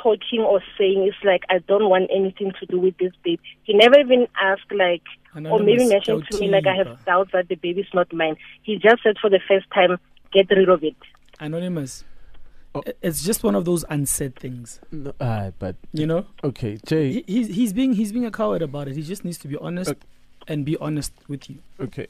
talking 0.02 0.40
or 0.40 0.60
saying, 0.78 1.02
it's 1.02 1.16
like 1.24 1.42
I 1.48 1.58
don't 1.58 1.88
want 1.88 2.10
anything 2.14 2.52
to 2.60 2.66
do 2.66 2.78
with 2.78 2.96
this 2.98 3.12
baby. 3.24 3.40
He 3.64 3.74
never 3.74 3.98
even 3.98 4.26
asked 4.40 4.70
like, 4.72 5.02
or 5.34 5.58
maybe 5.58 5.86
mentioned 5.88 6.24
to 6.30 6.40
me 6.40 6.48
like 6.48 6.66
I 6.66 6.74
have 6.76 7.04
doubts 7.04 7.32
that 7.32 7.48
the 7.48 7.56
baby's 7.56 7.86
not 7.94 8.12
mine. 8.12 8.36
He 8.62 8.78
just 8.78 9.02
said 9.02 9.16
for 9.20 9.30
the 9.30 9.40
first 9.48 9.66
time, 9.72 9.98
get 10.32 10.48
rid 10.50 10.68
of 10.68 10.82
it. 10.84 10.96
Anonymous. 11.40 12.04
Oh. 12.74 12.82
It's 13.02 13.22
just 13.24 13.42
one 13.42 13.54
of 13.54 13.64
those 13.64 13.84
unsaid 13.88 14.36
things, 14.36 14.80
No, 14.92 15.14
uh, 15.18 15.50
but 15.58 15.76
you 15.92 16.06
know. 16.06 16.26
okay, 16.44 16.78
Jay. 16.84 17.10
He, 17.12 17.24
he's 17.26 17.48
he's 17.48 17.72
being 17.72 17.94
he's 17.94 18.12
being 18.12 18.26
a 18.26 18.30
coward 18.30 18.60
about 18.62 18.88
it. 18.88 18.96
He 18.96 19.02
just 19.02 19.24
needs 19.24 19.38
to 19.38 19.48
be 19.48 19.56
honest 19.56 19.90
Okay. 19.92 20.00
and 20.48 20.64
be 20.64 20.76
honest 20.78 21.12
with 21.26 21.48
you. 21.48 21.56
Okay, 21.80 22.06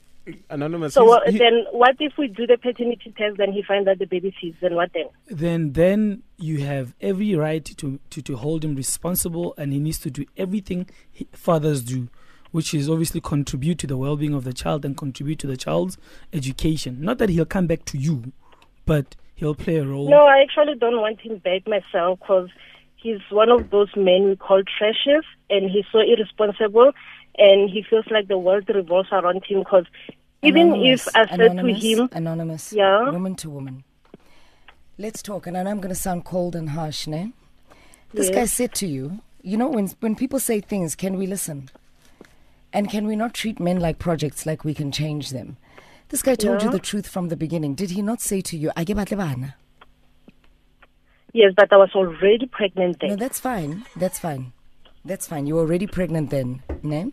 anonymous. 0.51 0.95
So 0.95 1.05
he's- 1.25 1.33
he- 1.33 1.39
then, 1.39 1.65
what 1.73 1.97
if 2.01 2.13
we 2.19 2.29
do 2.29 2.47
the 2.47 2.57
paternity 2.57 3.13
test, 3.17 3.37
then 3.37 3.53
he 3.53 3.63
finds 3.63 3.89
out 3.89 3.99
the 3.99 4.07
baby's 4.07 4.35
his? 4.41 4.55
Then 4.61 4.75
what 4.75 4.93
then? 4.93 5.07
Then 5.27 5.73
then 5.73 6.23
you 6.39 6.59
have 6.65 6.95
every 7.01 7.35
right 7.35 7.65
to 7.65 7.99
to 8.11 8.23
to 8.23 8.37
hold 8.37 8.65
him 8.65 8.75
responsible, 8.75 9.55
and 9.57 9.73
he 9.73 9.79
needs 9.79 9.99
to 10.01 10.11
do 10.11 10.25
everything 10.37 10.89
he, 11.13 11.27
fathers 11.33 11.83
do. 11.83 12.09
Which 12.53 12.73
is 12.73 12.89
obviously 12.89 13.21
contribute 13.21 13.79
to 13.81 13.87
the 13.87 13.97
well-being 13.99 14.33
of 14.33 14.45
the 14.45 14.53
child 14.53 14.85
and 14.85 14.97
contribute 14.97 15.39
to 15.41 15.47
the 15.47 15.57
child's 15.59 15.99
education. 16.33 16.99
Not 17.03 17.19
that 17.19 17.29
he'll 17.29 17.45
come 17.45 17.67
back 17.67 17.85
to 17.87 17.99
you, 17.99 18.33
but 18.87 19.15
he'll 19.35 19.55
play 19.55 19.77
a 19.77 19.85
role. 19.85 20.09
No, 20.09 20.25
I 20.25 20.39
actually 20.43 20.75
don't 20.79 20.99
want 21.01 21.21
him 21.21 21.37
back 21.39 21.67
myself 21.67 22.21
because 22.21 22.49
he's 22.97 23.21
one 23.31 23.51
of 23.51 23.69
those 23.71 23.89
men 23.97 24.25
we 24.29 24.37
call 24.37 24.63
trashes, 24.63 25.23
and 25.51 25.69
he's 25.71 25.85
so 25.93 25.99
irresponsible, 26.01 26.93
and 27.39 27.71
he 27.71 27.83
feels 27.83 28.07
like 28.11 28.29
the 28.29 28.39
world 28.39 28.69
revolves 28.69 29.09
around 29.13 29.45
him. 29.45 29.61
Because 29.61 29.85
even 30.43 30.75
if 30.75 31.07
I 31.15 31.27
said 31.27 31.57
to 31.57 31.67
him, 31.67 32.09
anonymous, 32.13 32.73
Yeah? 32.73 33.11
woman 33.11 33.35
to 33.37 33.51
woman. 33.51 33.85
Let's 34.99 35.23
talk, 35.23 35.47
and 35.47 35.59
I 35.59 35.63
know 35.63 35.71
I'm 35.71 35.81
going 35.81 35.91
to 35.91 35.95
sound 35.95 36.25
cold 36.25 36.57
and 36.57 36.71
harsh, 36.71 37.07
ne? 37.07 37.33
This 38.15 38.31
guy 38.31 38.47
said 38.47 38.73
to 38.77 38.87
you, 38.87 39.21
you 39.43 39.57
know, 39.59 39.69
when 39.69 39.89
when 40.01 40.15
people 40.17 40.41
say 40.41 40.61
things, 40.61 40.95
can 40.95 41.17
we 41.19 41.27
listen? 41.27 41.69
And 42.73 42.91
can 42.91 43.07
we 43.07 43.15
not 43.17 43.35
treat 43.35 43.61
men 43.61 43.79
like 43.79 43.99
projects, 43.99 44.47
like 44.47 44.65
we 44.65 44.75
can 44.75 44.91
change 44.91 45.31
them? 45.31 45.57
This 46.09 46.23
guy 46.23 46.35
told 46.35 46.63
you 46.63 46.71
the 46.71 46.79
truth 46.79 47.07
from 47.09 47.29
the 47.29 47.37
beginning. 47.37 47.75
Did 47.75 47.91
he 47.91 48.01
not 48.01 48.21
say 48.21 48.41
to 48.43 48.57
you, 48.57 48.71
"Ake 48.77 48.89
batle 48.97 49.19
bana"? 49.19 49.55
yes, 51.33 51.53
but 51.55 51.73
I 51.73 51.77
was 51.77 51.91
already 51.95 52.47
pregnant 52.47 53.01
then. 53.01 53.11
No, 53.11 53.17
that's 53.17 53.39
fine. 53.41 53.85
That's 53.97 54.19
fine. 54.19 54.53
That's 55.05 55.27
fine. 55.27 55.47
You 55.47 55.57
were 55.57 55.63
already 55.63 55.87
pregnant 55.87 56.31
then, 56.31 56.63
ne? 56.83 57.13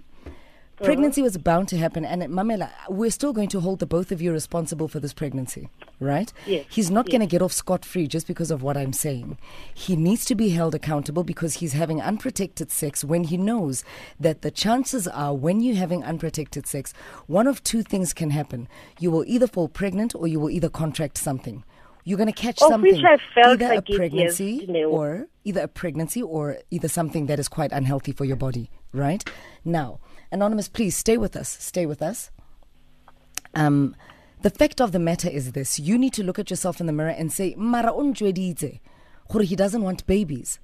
Uh-huh. 0.79 0.85
Pregnancy 0.85 1.21
was 1.21 1.37
bound 1.37 1.67
to 1.67 1.77
happen, 1.77 2.03
and 2.03 2.23
uh, 2.23 2.25
Mamela, 2.25 2.71
we're 2.89 3.11
still 3.11 3.31
going 3.31 3.49
to 3.49 3.59
hold 3.59 3.77
the 3.77 3.85
both 3.85 4.11
of 4.11 4.23
you 4.23 4.31
responsible 4.31 4.87
for 4.87 4.99
this 4.99 5.13
pregnancy, 5.13 5.69
right? 5.99 6.33
Yes, 6.47 6.65
He's 6.67 6.89
not 6.89 7.07
going 7.07 7.21
to 7.21 7.27
get 7.27 7.43
off 7.43 7.53
scot 7.53 7.85
free 7.85 8.07
just 8.07 8.25
because 8.25 8.49
of 8.49 8.63
what 8.63 8.75
I'm 8.75 8.91
saying. 8.91 9.37
He 9.71 9.95
needs 9.95 10.25
to 10.25 10.35
be 10.35 10.49
held 10.49 10.73
accountable 10.73 11.23
because 11.23 11.55
he's 11.55 11.73
having 11.73 12.01
unprotected 12.01 12.71
sex 12.71 13.03
when 13.03 13.25
he 13.25 13.37
knows 13.37 13.83
that 14.19 14.41
the 14.41 14.49
chances 14.49 15.07
are, 15.07 15.35
when 15.35 15.61
you're 15.61 15.75
having 15.75 16.03
unprotected 16.03 16.65
sex, 16.65 16.91
one 17.27 17.45
of 17.45 17.63
two 17.63 17.83
things 17.83 18.11
can 18.11 18.31
happen. 18.31 18.67
You 18.99 19.11
will 19.11 19.25
either 19.27 19.45
fall 19.45 19.67
pregnant 19.67 20.15
or 20.15 20.27
you 20.27 20.39
will 20.39 20.49
either 20.49 20.69
contract 20.69 21.19
something. 21.19 21.63
You're 22.03 22.17
going 22.17 22.33
to 22.33 22.41
catch 22.41 22.61
Of 22.63 22.69
something, 22.69 22.95
which 22.95 23.05
I 23.05 23.17
felt 23.33 23.61
either 23.61 23.75
like 23.75 23.77
a 23.77 23.81
it, 23.81 23.89
yes, 23.89 23.97
pregnancy 23.97 24.65
you 24.67 24.73
know. 24.73 24.89
or 24.89 25.27
either 25.45 25.61
a 25.61 25.67
pregnancy 25.67 26.21
or 26.21 26.57
either 26.71 26.87
something 26.87 27.27
that 27.27 27.39
is 27.39 27.47
quite 27.47 27.71
unhealthy 27.71 28.11
for 28.11 28.25
your 28.25 28.35
body, 28.35 28.71
right? 28.91 29.23
Now, 29.63 29.99
Anonymous, 30.33 30.67
please 30.67 30.97
stay 30.97 31.15
with 31.15 31.35
us. 31.35 31.47
Stay 31.47 31.85
with 31.85 32.01
us. 32.01 32.31
Um, 33.53 33.95
the 34.41 34.49
fact 34.49 34.81
of 34.81 34.91
the 34.91 34.97
matter 34.97 35.29
is 35.29 35.51
this 35.51 35.79
you 35.79 35.95
need 35.95 36.11
to 36.13 36.23
look 36.23 36.39
at 36.39 36.49
yourself 36.49 36.81
in 36.81 36.87
the 36.87 36.91
mirror 36.91 37.11
and 37.11 37.31
say, 37.31 37.53
Mara 37.55 37.91
untjweditse," 37.93 38.79
gore 39.31 39.43
he 39.43 39.55
doesn't 39.55 39.83
want 39.83 40.07
babies. 40.07 40.59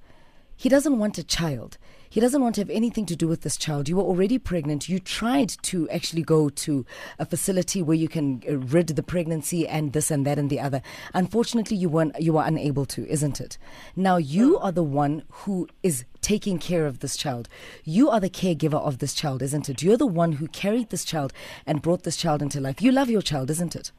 He 0.60 0.68
doesn't 0.68 0.98
want 0.98 1.16
a 1.16 1.24
child. 1.24 1.78
He 2.10 2.20
doesn't 2.20 2.42
want 2.42 2.56
to 2.56 2.60
have 2.60 2.68
anything 2.68 3.06
to 3.06 3.16
do 3.16 3.26
with 3.26 3.40
this 3.40 3.56
child. 3.56 3.88
You 3.88 3.96
were 3.96 4.02
already 4.02 4.38
pregnant. 4.38 4.90
You 4.90 4.98
tried 4.98 5.48
to 5.62 5.88
actually 5.88 6.20
go 6.20 6.50
to 6.50 6.84
a 7.18 7.24
facility 7.24 7.80
where 7.82 7.96
you 7.96 8.08
can 8.08 8.42
uh, 8.46 8.58
rid 8.58 8.88
the 8.88 9.02
pregnancy 9.02 9.66
and 9.66 9.94
this 9.94 10.10
and 10.10 10.26
that 10.26 10.38
and 10.38 10.50
the 10.50 10.60
other. 10.60 10.82
Unfortunately, 11.14 11.78
you 11.78 11.88
weren't. 11.88 12.20
You 12.20 12.34
were 12.34 12.44
unable 12.44 12.84
to, 12.84 13.08
isn't 13.08 13.40
it? 13.40 13.56
Now 13.96 14.18
you 14.18 14.58
are 14.58 14.70
the 14.70 14.82
one 14.82 15.22
who 15.30 15.66
is 15.82 16.04
taking 16.20 16.58
care 16.58 16.84
of 16.84 16.98
this 16.98 17.16
child. 17.16 17.48
You 17.82 18.10
are 18.10 18.20
the 18.20 18.28
caregiver 18.28 18.82
of 18.82 18.98
this 18.98 19.14
child, 19.14 19.40
isn't 19.40 19.70
it? 19.70 19.82
You're 19.82 19.96
the 19.96 20.06
one 20.06 20.32
who 20.32 20.46
carried 20.48 20.90
this 20.90 21.06
child 21.06 21.32
and 21.64 21.80
brought 21.80 22.02
this 22.02 22.18
child 22.18 22.42
into 22.42 22.60
life. 22.60 22.82
You 22.82 22.92
love 22.92 23.08
your 23.08 23.22
child, 23.22 23.48
isn't 23.48 23.74
it? 23.74 23.92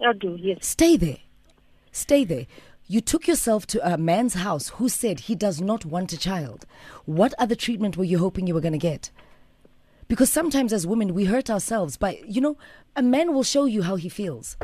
I 0.00 0.14
do, 0.14 0.38
yes. 0.40 0.66
Stay 0.66 0.96
there. 0.96 1.18
Stay 1.92 2.24
there. 2.24 2.46
You 2.92 3.00
took 3.00 3.26
yourself 3.26 3.66
to 3.68 3.94
a 3.94 3.96
man's 3.96 4.34
house 4.34 4.68
who 4.68 4.90
said 4.90 5.20
he 5.20 5.34
does 5.34 5.62
not 5.62 5.86
want 5.86 6.12
a 6.12 6.18
child. 6.18 6.66
What 7.06 7.32
other 7.38 7.54
treatment 7.54 7.96
were 7.96 8.04
you 8.04 8.18
hoping 8.18 8.46
you 8.46 8.52
were 8.52 8.60
going 8.60 8.74
to 8.74 8.78
get? 8.78 9.10
Because 10.08 10.30
sometimes 10.30 10.74
as 10.74 10.86
women, 10.86 11.14
we 11.14 11.24
hurt 11.24 11.48
ourselves 11.48 11.96
by, 11.96 12.20
you 12.28 12.42
know, 12.42 12.58
a 12.94 13.02
man 13.02 13.32
will 13.32 13.44
show 13.44 13.64
you 13.64 13.80
how 13.80 13.96
he 13.96 14.10
feels. 14.10 14.58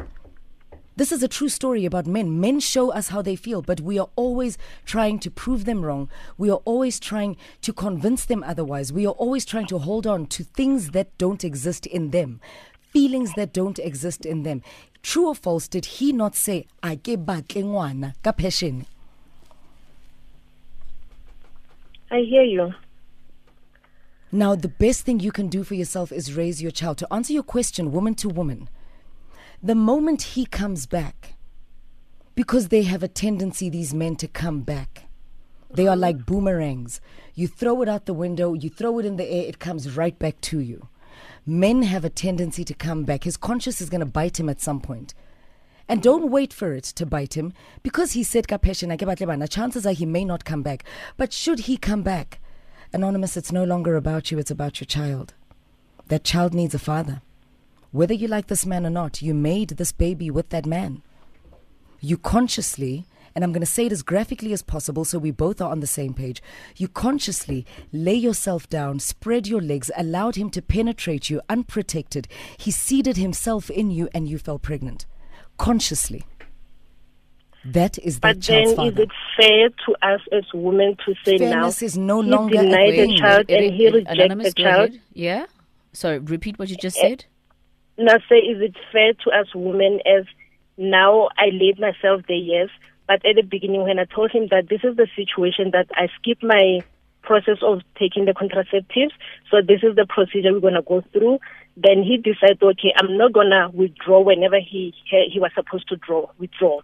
This 0.95 1.11
is 1.11 1.23
a 1.23 1.29
true 1.29 1.49
story 1.49 1.87
about 1.87 2.07
men. 2.07 2.39
Men 2.39 2.61
show 2.61 2.93
us 2.93 3.09
how 3.09 3.23
they 3.23 3.35
feel, 3.35 3.63
but 3.63 3.81
we 3.81 3.99
are 3.99 4.11
always 4.15 4.59
trying 4.85 5.21
to 5.21 5.31
prove 5.31 5.65
them 5.65 5.83
wrong. 5.83 6.11
We 6.37 6.51
are 6.51 6.61
always 6.67 7.01
trying 7.01 7.39
to 7.63 7.73
convince 7.73 8.27
them 8.27 8.43
otherwise. 8.43 8.93
We 8.93 9.07
are 9.07 9.13
always 9.13 9.47
trying 9.47 9.69
to 9.69 9.79
hold 9.79 10.07
on 10.07 10.27
to 10.27 10.45
things 10.45 10.91
that 10.91 11.17
don't 11.17 11.45
exist 11.45 11.87
in 11.87 12.11
them, 12.11 12.41
feelings 12.93 13.33
that 13.35 13.53
don't 13.53 13.79
exist 13.79 14.27
in 14.27 14.43
them. 14.43 14.63
True 15.03 15.29
or 15.29 15.35
false, 15.35 15.69
did 15.69 15.87
he 15.99 16.13
not 16.13 16.35
say, 16.35 16.67
"Ake 16.85 17.17
batle 17.17 17.63
ngwana 17.65 18.15
ka 18.23 18.33
passion? 18.33 18.87
I 22.11 22.21
hear 22.21 22.43
you. 22.43 22.75
Now, 24.33 24.55
the 24.55 24.69
best 24.69 25.05
thing 25.05 25.21
you 25.21 25.33
can 25.33 25.49
do 25.49 25.63
for 25.63 25.75
yourself 25.75 26.13
is 26.13 26.35
raise 26.37 26.61
your 26.61 26.71
child. 26.71 26.99
To 26.99 27.13
answer 27.13 27.33
your 27.33 27.43
question, 27.43 27.93
woman 27.93 28.15
to 28.17 28.29
woman, 28.29 28.69
the 29.63 29.75
moment 29.75 30.35
he 30.35 30.45
comes 30.45 30.87
back, 30.87 31.35
because 32.35 32.69
they 32.69 32.83
have 32.83 33.03
a 33.03 33.09
tendency, 33.09 33.69
these 33.71 33.95
men, 33.95 34.17
to 34.17 34.29
come 34.29 34.61
back. 34.61 35.05
They 35.71 35.87
are 35.87 35.97
like 35.97 36.25
boomerangs. 36.25 37.01
You 37.35 37.49
throw 37.49 37.83
it 37.83 37.89
out 37.89 38.07
the 38.07 38.15
window, 38.15 38.55
you 38.55 38.71
throw 38.71 38.99
it 38.99 39.07
in 39.07 39.17
the 39.17 39.31
air, 39.31 39.45
it 39.47 39.59
comes 39.59 39.97
right 39.97 40.19
back 40.19 40.41
to 40.43 40.61
you. 40.61 40.89
Men 41.47 41.83
have 41.83 42.05
a 42.05 42.11
tendency 42.11 42.65
to 42.65 42.75
come 42.75 43.05
back. 43.05 43.25
His 43.25 43.37
conscience 43.37 43.81
is 43.81 43.91
going 43.91 44.01
to 44.01 44.07
bite 44.07 44.39
him 44.39 44.49
at 44.49 44.61
some 44.61 44.81
point. 44.81 45.15
And 45.89 46.03
don't 46.03 46.31
wait 46.31 46.53
for 46.53 46.75
it 46.75 46.85
to 46.85 47.07
bite 47.07 47.35
him 47.35 47.55
because 47.83 48.13
he 48.13 48.23
said 48.23 48.47
chances 49.51 49.87
are 49.87 49.93
he 49.93 50.05
may 50.05 50.25
not 50.25 50.45
come 50.45 50.63
back. 50.63 50.85
But 51.17 51.33
should 51.33 51.61
he 51.61 51.79
come 51.79 52.03
back, 52.03 52.41
Anonymous, 52.93 53.37
it's 53.37 53.53
no 53.53 53.65
longer 53.65 53.97
about 53.97 54.31
you, 54.31 54.39
it's 54.39 54.51
about 54.51 54.81
your 54.81 54.87
child. 54.87 55.35
That 56.09 56.25
child 56.25 56.55
needs 56.55 56.75
a 56.75 56.79
father. 56.79 57.23
Whether 57.91 58.15
you 58.15 58.29
like 58.29 58.49
this 58.49 58.67
man 58.67 58.85
or 58.85 58.91
not, 58.91 59.23
you 59.23 59.35
made 59.35 59.71
this 59.71 59.93
baby 59.93 60.31
with 60.31 60.51
that 60.51 60.67
man. 60.67 61.03
You 62.01 62.19
consciously, 62.19 63.07
and 63.39 63.45
I'm 63.45 63.53
going 63.53 63.61
to 63.61 63.67
say 63.67 63.87
it 63.87 63.93
as 63.93 64.03
graphically 64.03 64.53
as 64.53 64.63
possible 64.63 65.05
so 65.05 65.17
we 65.17 65.31
both 65.31 65.61
are 65.61 65.71
on 65.71 65.79
the 65.79 65.87
same 65.87 66.13
page, 66.13 66.43
you 66.77 66.89
consciously 66.89 67.65
lay 67.93 68.17
yourself 68.17 68.69
down, 68.69 68.99
spread 68.99 69.47
your 69.47 69.61
legs, 69.61 69.93
allowed 69.97 70.35
him 70.35 70.51
to 70.51 70.61
penetrate 70.61 71.31
you 71.31 71.41
unprotected. 71.49 72.27
He 72.57 72.73
seeded 72.73 73.17
himself 73.17 73.71
in 73.71 73.93
you 73.93 74.09
and 74.13 74.29
you 74.29 74.39
fell 74.39 74.59
pregnant. 74.59 75.07
Consciously. 75.57 76.25
That 77.65 77.97
is 78.01 78.19
that 78.21 78.39
But 78.39 78.41
child's 78.41 78.75
then, 78.75 78.87
is 78.89 78.99
it 78.99 79.11
fair 79.37 79.69
to 79.87 79.93
us 80.03 80.21
as 80.33 80.43
women 80.53 80.97
to 81.07 81.15
say 81.25 81.39
Fairness 81.39 81.81
now 81.81 81.87
is 81.87 81.97
no 81.97 82.23
he 82.23 82.29
longer 82.31 82.59
a 82.59 82.63
denied 82.63 82.91
the 82.99 83.07
thing. 83.07 83.17
child 83.19 83.47
Wait, 83.49 83.65
and 83.65 83.75
he 83.75 83.85
wait, 83.85 83.95
rejected 83.95 84.39
the 84.41 84.53
child? 84.53 84.89
ahead. 84.91 85.01
Yeah. 85.13 85.47
Sorry, 85.93 86.19
repeat 86.19 86.59
what 86.59 86.71
you 86.71 86.77
just 86.77 86.99
Eh, 86.99 87.03
said. 87.03 87.25
Now, 87.99 88.19
say, 88.29 88.39
is 88.39 88.61
it 88.63 88.75
fair 88.91 89.13
to 89.15 89.31
us 89.31 89.47
women 89.55 90.01
as 90.07 90.25
now 90.77 91.29
I 91.37 91.47
laid 91.53 91.79
myself 91.81 92.23
there, 92.29 92.37
yes, 92.37 92.69
but 93.09 93.25
at 93.27 93.35
the 93.35 93.43
beginning 93.43 93.83
when 93.83 93.99
I 93.99 94.05
told 94.05 94.31
him 94.31 94.47
that 94.51 94.69
this 94.69 94.81
is 94.85 94.97
the 94.97 95.09
situation 95.17 95.71
that 95.73 95.89
I 95.95 96.09
skipped 96.21 96.45
my 96.45 96.81
process 97.23 97.59
of 97.63 97.81
taking 97.99 98.27
the 98.27 98.33
contraceptives, 98.33 99.13
so 99.51 99.61
this 99.67 99.83
is 99.83 99.97
the 99.97 100.07
procedure 100.09 100.53
we're 100.53 100.61
going 100.61 100.75
to 100.75 100.83
go 100.83 101.03
through, 101.13 101.41
then 101.77 102.03
he 102.03 102.17
decided, 102.19 102.63
okay, 102.63 102.93
I'm 102.97 103.17
not 103.17 103.33
going 103.33 103.51
to 103.51 103.71
withdraw 103.73 104.21
whenever 104.21 104.61
he 104.61 104.95
he 105.09 105.41
was 105.41 105.51
supposed 105.55 105.89
to 105.89 105.97
draw, 105.97 106.27
withdraw. 106.39 106.81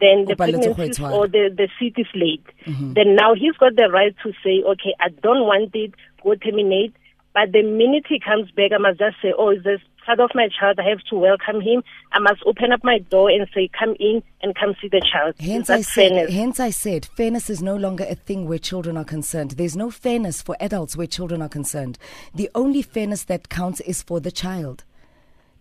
Then 0.00 0.24
the 0.24 0.34
Opa, 0.34 0.52
let's 0.52 0.66
go 0.66 0.74
pregnancy 0.74 1.04
or 1.04 1.28
the, 1.28 1.52
the 1.54 1.68
seat 1.78 1.94
is 1.98 2.06
laid. 2.14 2.42
Mm-hmm. 2.66 2.94
Then 2.94 3.14
now 3.14 3.34
he's 3.34 3.56
got 3.58 3.76
the 3.76 3.90
right 3.92 4.14
to 4.22 4.32
say, 4.42 4.62
okay, 4.62 4.94
I 4.98 5.10
don't 5.10 5.44
want 5.44 5.74
it, 5.74 5.94
go 6.22 6.34
terminate. 6.34 6.94
But 7.34 7.52
the 7.52 7.62
minute 7.62 8.04
he 8.08 8.20
comes 8.20 8.50
back, 8.50 8.72
I 8.74 8.78
must 8.78 8.98
just 8.98 9.16
say, 9.22 9.32
oh, 9.36 9.50
is 9.50 9.64
this 9.64 9.80
father 10.04 10.24
of 10.24 10.30
my 10.34 10.48
child? 10.48 10.78
I 10.78 10.88
have 10.88 11.00
to 11.10 11.16
welcome 11.16 11.60
him. 11.60 11.82
I 12.12 12.18
must 12.18 12.42
open 12.44 12.72
up 12.72 12.84
my 12.84 12.98
door 12.98 13.30
and 13.30 13.46
say, 13.54 13.70
come 13.78 13.94
in 13.98 14.22
and 14.42 14.54
come 14.54 14.74
see 14.80 14.88
the 14.88 15.00
child. 15.00 15.34
Hence 15.40 15.70
I, 15.70 15.80
said, 15.80 16.10
fairness? 16.10 16.32
hence 16.32 16.60
I 16.60 16.70
said, 16.70 17.06
fairness 17.06 17.48
is 17.48 17.62
no 17.62 17.76
longer 17.76 18.04
a 18.08 18.14
thing 18.14 18.46
where 18.46 18.58
children 18.58 18.96
are 18.96 19.04
concerned. 19.04 19.52
There's 19.52 19.76
no 19.76 19.90
fairness 19.90 20.42
for 20.42 20.56
adults 20.60 20.96
where 20.96 21.06
children 21.06 21.40
are 21.40 21.48
concerned. 21.48 21.98
The 22.34 22.50
only 22.54 22.82
fairness 22.82 23.24
that 23.24 23.48
counts 23.48 23.80
is 23.80 24.02
for 24.02 24.20
the 24.20 24.32
child. 24.32 24.84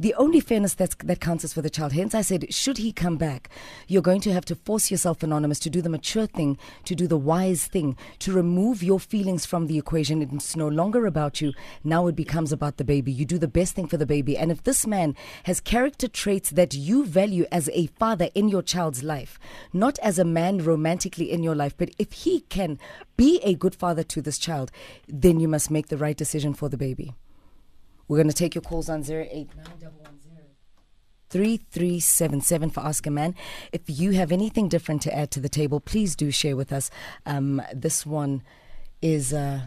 The 0.02 0.16
only 0.16 0.40
fairness 0.40 0.74
that's, 0.74 0.96
that 1.04 1.20
counts 1.20 1.44
is 1.44 1.54
for 1.54 1.62
the 1.62 1.70
child. 1.70 1.94
Hence, 1.94 2.16
I 2.16 2.22
said, 2.22 2.52
should 2.52 2.80
he 2.80 2.92
come 2.92 3.18
back, 3.18 3.52
you're 3.88 4.02
going 4.02 4.22
to 4.22 4.34
have 4.34 4.46
to 4.46 4.56
force 4.56 4.90
yourself, 4.90 5.22
Anonymous, 5.22 5.60
to 5.60 5.70
do 5.70 5.80
the 5.80 5.90
mature 5.90 6.26
thing, 6.26 6.58
to 6.86 6.96
do 6.96 7.06
the 7.06 7.20
wise 7.20 7.68
thing, 7.68 7.96
to 8.18 8.34
remove 8.34 8.82
your 8.82 9.00
feelings 9.00 9.46
from 9.46 9.68
the 9.68 9.78
equation. 9.78 10.24
It's 10.24 10.56
no 10.56 10.68
longer 10.68 11.06
about 11.06 11.40
you. 11.40 11.54
Now 11.84 12.08
it 12.08 12.16
becomes 12.16 12.52
about 12.52 12.78
the 12.78 12.84
baby. 12.84 13.12
You 13.12 13.26
do 13.26 13.38
the 13.38 13.48
best 13.48 13.76
thing 13.76 13.86
for 13.86 13.98
the 13.98 14.08
baby. 14.08 14.36
And 14.36 14.52
if 14.52 14.64
this 14.64 14.88
man 14.88 15.16
has 15.44 15.60
character 15.60 16.08
traits 16.08 16.50
that 16.50 16.74
you 16.74 17.06
value 17.06 17.46
as 17.52 17.70
a 17.72 17.86
father 17.86 18.30
in 18.34 18.50
your 18.50 18.64
child's 18.64 19.04
life, 19.04 19.38
not 19.72 20.00
as 20.00 20.18
a 20.18 20.26
man 20.26 20.64
romantically 20.64 21.32
in 21.32 21.44
your 21.44 21.54
life, 21.54 21.76
but 21.78 21.92
if 22.00 22.12
he 22.12 22.40
can 22.50 22.80
be 23.18 23.40
a 23.44 23.54
good 23.54 23.76
father 23.76 24.02
to 24.02 24.20
this 24.24 24.40
child, 24.40 24.72
then 25.08 25.40
you 25.40 25.48
must 25.48 25.70
make 25.70 25.90
the 25.90 25.98
right 25.98 26.18
decision 26.18 26.56
for 26.56 26.70
the 26.70 26.78
baby. 26.78 27.14
We're 28.12 28.18
going 28.18 28.28
to 28.28 28.34
take 28.34 28.54
your 28.56 28.62
calls 28.62 28.90
on 28.90 29.04
3377 31.30 32.70
for 32.70 32.82
a 32.86 33.10
Man. 33.10 33.36
If 33.72 33.84
you 33.86 34.12
have 34.12 34.34
anything 34.34 34.68
different 34.68 35.02
to 35.04 35.18
add 35.18 35.32
to 35.32 35.40
the 35.40 35.48
table, 35.48 35.80
please 35.80 36.18
do 36.18 36.30
share 36.30 36.58
with 36.58 36.74
us. 36.74 36.92
Um, 37.26 37.62
this 37.74 38.06
one 38.06 38.44
is 39.02 39.32
uh, 39.32 39.62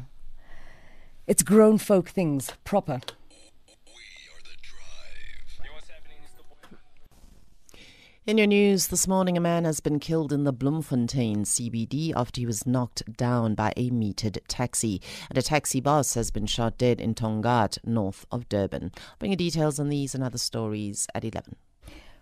it's 1.27 1.43
grown 1.43 1.79
folk 1.79 2.11
things 2.11 2.53
proper. 2.65 3.01
In 8.27 8.39
your 8.39 8.47
news 8.47 8.87
this 8.87 9.07
morning, 9.07 9.37
a 9.37 9.41
man 9.41 9.67
has 9.67 9.81
been 9.81 10.01
killed 10.01 10.33
in 10.33 10.45
the 10.45 10.53
Bloemfontein 10.53 11.45
CBD 11.45 12.15
after 12.17 12.41
he 12.41 12.47
was 12.47 12.67
knocked 12.67 13.03
down 13.19 13.55
by 13.55 13.75
a 13.77 13.91
metered 13.91 14.39
taxi. 14.49 15.03
And 15.29 15.37
a 15.37 15.43
taxi 15.43 15.79
bus 15.79 16.15
has 16.15 16.31
been 16.31 16.47
shot 16.47 16.79
dead 16.79 17.03
in 17.03 17.15
Tongaat, 17.15 17.77
north 17.85 18.25
of 18.33 18.49
Durban. 18.49 18.93
Bring 19.19 19.33
you 19.33 19.37
details 19.37 19.79
on 19.79 19.91
these 19.91 20.15
and 20.15 20.25
other 20.25 20.39
stories 20.39 21.07
at 21.15 21.23
11. 21.23 21.57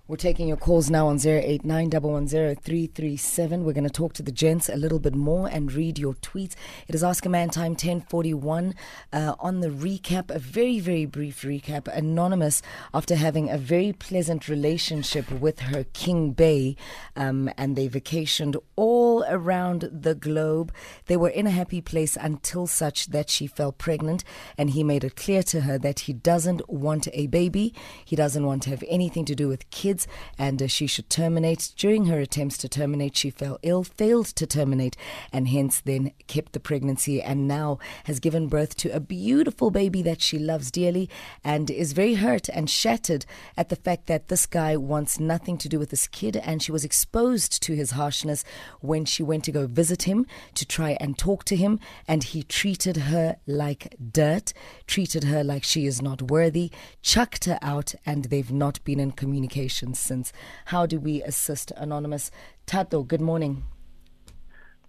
We're 0.08 0.16
taking 0.16 0.48
your 0.48 0.56
calls 0.56 0.90
now 0.90 1.06
on 1.06 1.24
089 1.24 1.90
110 1.90 3.64
We're 3.64 3.72
going 3.72 3.84
to 3.84 3.88
talk 3.88 4.14
to 4.14 4.22
the 4.24 4.32
gents 4.32 4.68
a 4.68 4.74
little 4.74 4.98
bit 4.98 5.14
more 5.14 5.46
and 5.46 5.72
read 5.72 5.96
your 5.96 6.14
tweets. 6.14 6.56
It 6.88 6.96
is 6.96 7.04
Ask 7.04 7.24
a 7.24 7.28
Man 7.28 7.50
time 7.50 7.70
1041. 7.74 8.74
Uh, 9.12 9.36
on 9.38 9.60
the 9.60 9.68
recap, 9.68 10.28
a 10.28 10.40
very, 10.40 10.80
very 10.80 11.06
brief 11.06 11.42
recap. 11.42 11.86
Anonymous, 11.86 12.62
after 12.92 13.14
having 13.14 13.48
a 13.48 13.56
very 13.56 13.92
pleasant 13.92 14.48
relationship 14.48 15.30
with 15.30 15.60
her 15.60 15.84
King 15.92 16.32
Bay, 16.32 16.74
um, 17.14 17.48
and 17.56 17.76
they 17.76 17.88
vacationed 17.88 18.56
all 18.74 19.24
around 19.28 19.88
the 19.92 20.16
globe, 20.16 20.72
they 21.06 21.16
were 21.16 21.28
in 21.28 21.46
a 21.46 21.50
happy 21.50 21.80
place 21.80 22.16
until 22.20 22.66
such 22.66 23.06
that 23.10 23.30
she 23.30 23.46
fell 23.46 23.70
pregnant. 23.70 24.24
And 24.58 24.70
he 24.70 24.82
made 24.82 25.04
it 25.04 25.14
clear 25.14 25.44
to 25.44 25.60
her 25.60 25.78
that 25.78 26.00
he 26.00 26.12
doesn't 26.12 26.68
want 26.68 27.06
a 27.12 27.28
baby, 27.28 27.72
he 28.04 28.16
doesn't 28.16 28.44
want 28.44 28.64
to 28.64 28.70
have 28.70 28.82
anything 28.88 29.24
to 29.26 29.36
do 29.36 29.46
with 29.46 29.70
kids 29.70 29.91
and 30.38 30.62
uh, 30.62 30.66
she 30.66 30.86
should 30.86 31.08
terminate. 31.10 31.72
During 31.76 32.06
her 32.06 32.20
attempts 32.20 32.58
to 32.58 32.68
terminate, 32.68 33.16
she 33.16 33.30
fell 33.30 33.58
ill, 33.62 33.84
failed 33.84 34.26
to 34.26 34.46
terminate, 34.46 34.96
and 35.32 35.48
hence 35.48 35.80
then 35.80 36.12
kept 36.26 36.52
the 36.52 36.60
pregnancy 36.60 37.22
and 37.22 37.48
now 37.48 37.78
has 38.04 38.20
given 38.20 38.48
birth 38.48 38.76
to 38.76 38.94
a 38.94 39.00
beautiful 39.00 39.70
baby 39.70 40.02
that 40.02 40.20
she 40.20 40.38
loves 40.38 40.70
dearly 40.70 41.08
and 41.44 41.70
is 41.70 41.92
very 41.92 42.14
hurt 42.14 42.48
and 42.48 42.68
shattered 42.70 43.24
at 43.56 43.68
the 43.68 43.76
fact 43.76 44.06
that 44.06 44.28
this 44.28 44.46
guy 44.46 44.76
wants 44.76 45.18
nothing 45.20 45.58
to 45.58 45.68
do 45.68 45.78
with 45.78 45.90
this 45.90 46.06
kid 46.06 46.36
and 46.36 46.62
she 46.62 46.72
was 46.72 46.84
exposed 46.84 47.62
to 47.62 47.74
his 47.74 47.92
harshness 47.92 48.44
when 48.80 49.04
she 49.04 49.22
went 49.22 49.44
to 49.44 49.52
go 49.52 49.66
visit 49.66 50.04
him 50.04 50.26
to 50.54 50.64
try 50.64 50.96
and 51.00 51.18
talk 51.18 51.44
to 51.44 51.56
him 51.56 51.78
and 52.06 52.24
he 52.24 52.42
treated 52.42 52.96
her 52.96 53.36
like 53.46 53.96
dirt, 54.12 54.52
treated 54.86 55.24
her 55.24 55.42
like 55.42 55.64
she 55.64 55.86
is 55.86 56.00
not 56.00 56.30
worthy, 56.30 56.70
chucked 57.02 57.44
her 57.44 57.58
out 57.62 57.94
and 58.06 58.26
they've 58.26 58.52
not 58.52 58.82
been 58.84 59.00
in 59.00 59.12
communication 59.12 59.81
since. 59.90 60.32
How 60.66 60.86
do 60.86 61.00
we 61.00 61.22
assist 61.22 61.72
Anonymous? 61.76 62.30
Tato, 62.66 63.02
good 63.02 63.20
morning. 63.20 63.64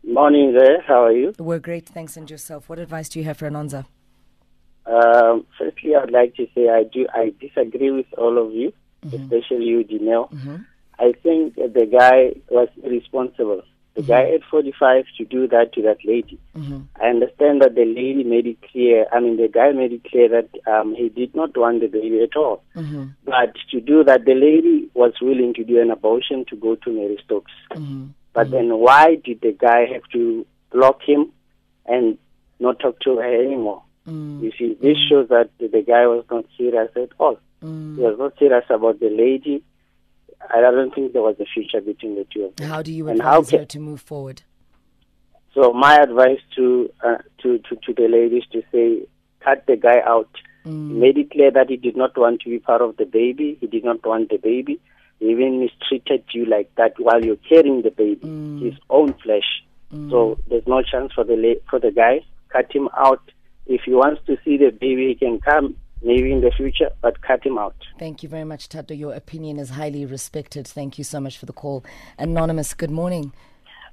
Morning 0.05 0.53
there. 0.53 0.81
How 0.81 1.05
are 1.05 1.11
you? 1.11 1.33
We're 1.39 1.59
great, 1.59 1.87
thanks. 1.87 2.17
And 2.17 2.29
yourself? 2.29 2.69
What 2.69 2.79
advice 2.79 3.09
do 3.09 3.19
you 3.19 3.25
have 3.25 3.37
for 3.37 3.49
Anonza? 3.49 3.85
Um, 4.85 5.45
firstly, 5.57 5.95
I'd 5.95 6.11
like 6.11 6.35
to 6.35 6.45
say 6.53 6.69
I 6.69 6.83
do 6.83 7.07
I 7.13 7.33
disagree 7.39 7.91
with 7.91 8.05
all 8.17 8.37
of 8.37 8.53
you, 8.53 8.73
especially 9.05 9.65
you, 9.65 9.83
Dinel. 9.83 10.29
I 10.99 11.13
think 11.23 11.55
the 11.55 11.85
guy 11.89 12.39
was 12.49 12.67
irresponsible. 12.83 13.63
The 13.95 14.01
guy 14.01 14.23
mm-hmm. 14.23 14.35
at 14.35 14.49
45 14.49 15.05
to 15.17 15.25
do 15.25 15.47
that 15.49 15.73
to 15.73 15.81
that 15.83 15.97
lady. 16.03 16.39
Mm-hmm. 16.57 16.81
I 16.99 17.09
understand 17.09 17.61
that 17.61 17.75
the 17.75 17.85
lady 17.85 18.23
made 18.23 18.47
it 18.47 18.57
clear. 18.71 19.05
I 19.13 19.19
mean, 19.19 19.37
the 19.37 19.47
guy 19.47 19.71
made 19.71 19.91
it 19.93 20.03
clear 20.03 20.29
that 20.29 20.49
um, 20.65 20.95
he 20.95 21.09
did 21.09 21.35
not 21.35 21.55
want 21.55 21.81
the 21.81 21.87
baby 21.87 22.21
at 22.23 22.35
all. 22.35 22.63
Mm-hmm. 22.75 23.05
But 23.23 23.53
to 23.71 23.79
do 23.79 24.03
that, 24.03 24.25
the 24.25 24.33
lady 24.33 24.89
was 24.95 25.13
willing 25.21 25.53
to 25.55 25.63
do 25.63 25.79
an 25.79 25.91
abortion 25.91 26.43
to 26.49 26.55
go 26.55 26.75
to 26.75 26.91
Mary 26.91 27.19
Stokes. 27.23 27.51
But 28.33 28.49
then 28.49 28.77
why 28.79 29.17
did 29.23 29.41
the 29.41 29.51
guy 29.51 29.85
have 29.93 30.03
to 30.13 30.45
block 30.71 31.01
him 31.03 31.31
and 31.85 32.17
not 32.59 32.79
talk 32.79 32.99
to 33.01 33.17
her 33.17 33.43
anymore? 33.45 33.83
You 34.41 34.51
see, 34.57 34.75
this 34.81 34.97
shows 35.07 35.29
that 35.29 35.51
the 35.59 35.83
guy 35.87 36.07
was 36.07 36.25
not 36.29 36.45
serious 36.57 36.89
at 36.95 37.09
all. 37.19 37.37
He 37.95 38.01
was 38.01 38.17
not 38.17 38.37
serious 38.39 38.65
about 38.69 38.99
the 38.99 39.09
lady. 39.09 39.63
I 40.49 40.61
don't 40.61 40.93
think 40.93 41.13
there 41.13 41.21
was 41.21 41.35
a 41.39 41.45
future 41.45 41.81
between 41.81 42.15
the 42.15 42.25
two 42.33 42.45
of 42.45 42.55
them. 42.55 42.69
How 42.69 42.81
do 42.81 42.91
you 42.91 43.07
And 43.07 43.21
how 43.21 43.39
advise 43.39 43.59
her 43.59 43.65
to 43.65 43.79
move 43.79 44.01
forward? 44.01 44.41
So 45.53 45.71
my 45.73 45.97
advice 45.97 46.39
to 46.55 46.89
uh, 47.03 47.17
to, 47.41 47.59
to 47.59 47.75
to 47.75 47.93
the 47.93 48.07
ladies 48.07 48.43
to 48.51 48.63
say, 48.71 49.07
cut 49.39 49.65
the 49.67 49.75
guy 49.75 49.99
out. 50.05 50.29
He 50.63 50.71
made 50.71 51.17
it 51.17 51.31
clear 51.31 51.51
that 51.51 51.69
he 51.69 51.75
did 51.75 51.97
not 51.97 52.17
want 52.17 52.41
to 52.41 52.49
be 52.49 52.57
part 52.57 52.81
of 52.81 52.95
the 52.95 53.05
baby. 53.05 53.57
He 53.59 53.67
did 53.67 53.83
not 53.83 54.05
want 54.05 54.29
the 54.29 54.37
baby. 54.37 54.79
He 55.19 55.29
even 55.29 55.59
mistreated 55.59 56.23
you 56.31 56.45
like 56.45 56.73
that 56.75 56.93
while 56.97 57.23
you're 57.23 57.35
carrying 57.35 57.81
the 57.81 57.91
baby, 57.91 58.25
mm. 58.25 58.63
his 58.63 58.73
own 58.89 59.13
flesh. 59.15 59.63
Mm. 59.93 60.09
So 60.09 60.39
there's 60.49 60.65
no 60.65 60.81
chance 60.81 61.11
for 61.13 61.25
the 61.25 61.35
la- 61.35 61.61
for 61.69 61.79
the 61.79 61.91
guy. 61.91 62.21
Cut 62.49 62.71
him 62.71 62.87
out. 62.97 63.21
If 63.65 63.81
he 63.85 63.93
wants 63.93 64.21
to 64.27 64.37
see 64.43 64.57
the 64.57 64.71
baby, 64.71 65.09
he 65.09 65.15
can 65.15 65.39
come 65.39 65.75
maybe 66.03 66.31
in 66.31 66.41
the 66.41 66.51
future, 66.51 66.89
but 67.01 67.21
cut 67.21 67.45
him 67.45 67.57
out. 67.57 67.75
Thank 67.97 68.23
you 68.23 68.29
very 68.29 68.43
much, 68.43 68.69
Tato. 68.69 68.93
Your 68.93 69.13
opinion 69.13 69.59
is 69.59 69.71
highly 69.71 70.05
respected. 70.05 70.67
Thank 70.67 70.97
you 70.97 71.03
so 71.03 71.19
much 71.19 71.37
for 71.37 71.45
the 71.45 71.53
call. 71.53 71.83
Anonymous, 72.17 72.73
good 72.73 72.91
morning. 72.91 73.33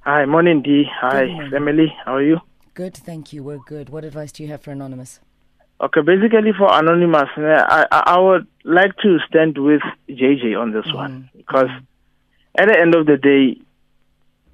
Hi, 0.03 0.25
morning 0.25 0.61
D. 0.61 0.85
Hi, 0.99 1.25
morning. 1.25 1.53
Emily. 1.55 1.95
How 2.05 2.15
are 2.15 2.23
you? 2.23 2.37
Good, 2.73 2.95
thank 2.95 3.33
you. 3.33 3.43
We're 3.43 3.59
good. 3.59 3.89
What 3.89 4.03
advice 4.05 4.31
do 4.31 4.43
you 4.43 4.49
have 4.49 4.61
for 4.61 4.71
Anonymous? 4.71 5.19
Okay, 5.81 6.01
basically 6.01 6.51
for 6.57 6.69
Anonymous, 6.71 7.29
eh, 7.37 7.41
I, 7.41 7.85
I 7.91 8.03
I 8.05 8.19
would 8.19 8.47
like 8.63 8.95
to 8.97 9.17
stand 9.27 9.57
with 9.57 9.81
JJ 10.07 10.55
on 10.55 10.71
this 10.73 10.85
one 10.93 11.31
because 11.35 11.69
at 12.57 12.67
the 12.67 12.79
end 12.79 12.93
of 12.93 13.07
the 13.07 13.17
day, 13.17 13.59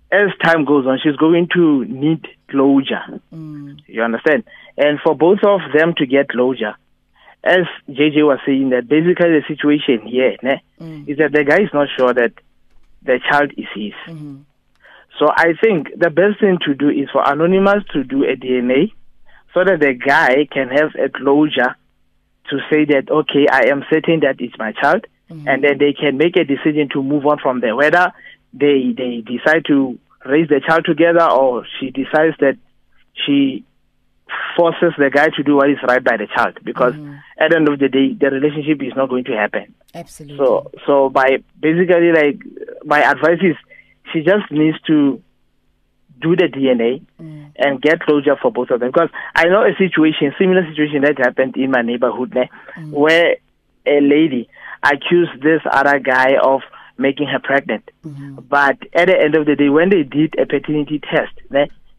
as 0.09 0.29
time 0.41 0.63
goes 0.63 0.85
on, 0.85 0.99
she's 1.03 1.17
going 1.17 1.49
to 1.53 1.83
need 1.85 2.25
closure. 2.49 3.19
You 3.31 4.03
understand? 4.03 4.45
And 4.77 4.99
for 5.03 5.15
both 5.15 5.39
of 5.43 5.59
them 5.75 5.93
to 5.97 6.05
get 6.05 6.29
closure, 6.29 6.75
as 7.47 7.65
JJ 7.89 8.25
was 8.25 8.39
saying, 8.45 8.69
that 8.69 8.87
basically 8.87 9.29
the 9.29 9.43
situation 9.47 10.05
here 10.07 10.35
ne, 10.43 10.61
mm. 10.79 11.07
is 11.07 11.17
that 11.17 11.31
the 11.31 11.43
guy 11.43 11.61
is 11.63 11.73
not 11.73 11.87
sure 11.97 12.13
that 12.13 12.33
the 13.03 13.19
child 13.29 13.51
is 13.57 13.65
his. 13.73 13.93
Mm-hmm. 14.07 14.37
So 15.19 15.29
I 15.29 15.53
think 15.61 15.87
the 15.97 16.09
best 16.09 16.39
thing 16.39 16.59
to 16.65 16.75
do 16.75 16.89
is 16.89 17.09
for 17.11 17.23
Anonymous 17.25 17.83
to 17.93 18.03
do 18.03 18.23
a 18.23 18.35
DNA 18.35 18.91
so 19.53 19.63
that 19.63 19.79
the 19.79 19.93
guy 19.93 20.47
can 20.51 20.69
have 20.69 20.91
a 20.95 21.09
closure 21.09 21.75
to 22.49 22.59
say 22.69 22.85
that, 22.85 23.09
okay, 23.09 23.47
I 23.51 23.69
am 23.69 23.83
certain 23.89 24.19
that 24.21 24.39
it's 24.39 24.57
my 24.57 24.71
child, 24.73 25.05
mm-hmm. 25.29 25.47
and 25.47 25.63
then 25.63 25.77
they 25.79 25.93
can 25.93 26.17
make 26.17 26.35
a 26.37 26.43
decision 26.43 26.89
to 26.93 27.01
move 27.01 27.25
on 27.25 27.39
from 27.39 27.61
there. 27.61 27.75
Whether 27.75 28.13
they, 28.53 28.93
they 28.95 29.23
decide 29.25 29.65
to 29.67 29.97
raise 30.25 30.49
the 30.49 30.61
child 30.65 30.85
together 30.85 31.23
or 31.23 31.65
she 31.79 31.89
decides 31.89 32.37
that 32.39 32.57
she 33.25 33.63
forces 34.55 34.93
the 34.97 35.09
guy 35.09 35.27
to 35.29 35.43
do 35.43 35.55
what 35.55 35.69
is 35.69 35.77
right 35.87 36.03
by 36.03 36.17
the 36.17 36.27
child 36.27 36.57
because 36.63 36.93
mm. 36.93 37.19
at 37.37 37.51
the 37.51 37.55
end 37.55 37.69
of 37.69 37.79
the 37.79 37.87
day 37.87 38.13
the 38.13 38.29
relationship 38.29 38.81
is 38.81 38.93
not 38.95 39.09
going 39.09 39.23
to 39.23 39.33
happen. 39.33 39.73
Absolutely. 39.93 40.37
so 40.37 40.71
so 40.85 41.09
by 41.09 41.37
basically 41.59 42.11
like 42.11 42.39
my 42.85 42.99
advice 42.99 43.39
is 43.41 43.55
she 44.13 44.21
just 44.21 44.51
needs 44.51 44.79
to 44.87 45.21
do 46.19 46.35
the 46.35 46.47
DNA 46.47 47.01
mm. 47.21 47.51
and 47.57 47.81
get 47.81 48.01
closure 48.01 48.35
for 48.41 48.51
both 48.51 48.69
of 48.71 48.79
them. 48.79 48.91
Because 48.91 49.09
I 49.35 49.45
know 49.45 49.63
a 49.63 49.75
situation 49.77 50.33
similar 50.39 50.67
situation 50.67 51.01
that 51.01 51.17
happened 51.17 51.55
in 51.57 51.71
my 51.71 51.81
neighborhood 51.81 52.33
ne, 52.33 52.49
mm. 52.77 52.91
where 52.91 53.35
a 53.85 54.01
lady 54.01 54.49
accused 54.83 55.41
this 55.41 55.61
other 55.71 55.99
guy 55.99 56.35
of 56.41 56.61
making 56.97 57.27
her 57.27 57.39
pregnant. 57.39 57.89
Mm-hmm. 58.03 58.39
But 58.49 58.77
at 58.93 59.07
the 59.07 59.19
end 59.19 59.35
of 59.35 59.45
the 59.45 59.55
day 59.55 59.69
when 59.69 59.89
they 59.89 60.03
did 60.03 60.35
a 60.39 60.45
paternity 60.45 60.99
test 60.99 61.33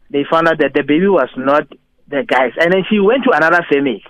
they 0.09 0.25
found 0.29 0.47
out 0.47 0.57
that 0.59 0.73
the 0.73 0.81
baby 0.81 1.07
was 1.07 1.29
not 1.37 1.67
the 2.09 2.23
guy's 2.27 2.51
and 2.59 2.73
then 2.73 2.83
she 2.89 2.99
went 2.99 3.23
to 3.23 3.31
another 3.31 3.65
family 3.71 4.03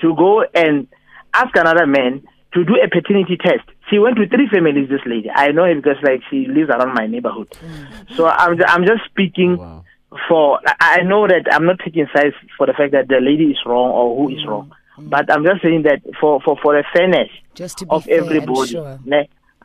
to 0.00 0.14
go 0.14 0.44
and 0.54 0.86
ask 1.34 1.54
another 1.56 1.86
man 1.86 2.22
to 2.54 2.64
do 2.64 2.76
a 2.82 2.88
paternity 2.88 3.36
test. 3.36 3.68
She 3.90 3.98
went 3.98 4.16
to 4.16 4.28
three 4.28 4.48
families. 4.48 4.88
This 4.88 5.00
lady, 5.06 5.30
I 5.30 5.52
know 5.52 5.64
her 5.64 5.74
because 5.74 5.96
like 6.02 6.22
she 6.30 6.46
lives 6.46 6.70
around 6.70 6.94
my 6.94 7.06
neighborhood. 7.06 7.50
Mm. 7.50 8.16
So 8.16 8.26
I'm 8.26 8.58
I'm 8.66 8.84
just 8.86 9.04
speaking 9.06 9.56
Wow. 9.56 9.84
for. 10.28 10.60
I 10.66 11.00
I 11.00 11.02
know 11.02 11.26
that 11.26 11.46
I'm 11.52 11.66
not 11.66 11.78
taking 11.84 12.06
sides 12.14 12.34
for 12.56 12.66
the 12.66 12.72
fact 12.72 12.92
that 12.92 13.08
the 13.08 13.20
lady 13.20 13.44
is 13.44 13.58
wrong 13.66 13.90
or 13.90 14.16
who 14.16 14.34
is 14.34 14.42
mm. 14.44 14.48
wrong, 14.48 14.72
mm. 14.98 15.10
But 15.10 15.30
I'm 15.32 15.44
just 15.44 15.62
saying 15.62 15.82
that 15.82 16.00
for, 16.20 16.40
for, 16.40 16.56
for 16.62 16.78
a 16.78 16.84
fairness 16.92 17.28
Just 17.54 17.78
to 17.78 17.86
be 17.86 17.90
of 17.90 18.04
fair 18.04 18.20
everybody, 18.20 18.70
sure. 18.70 18.98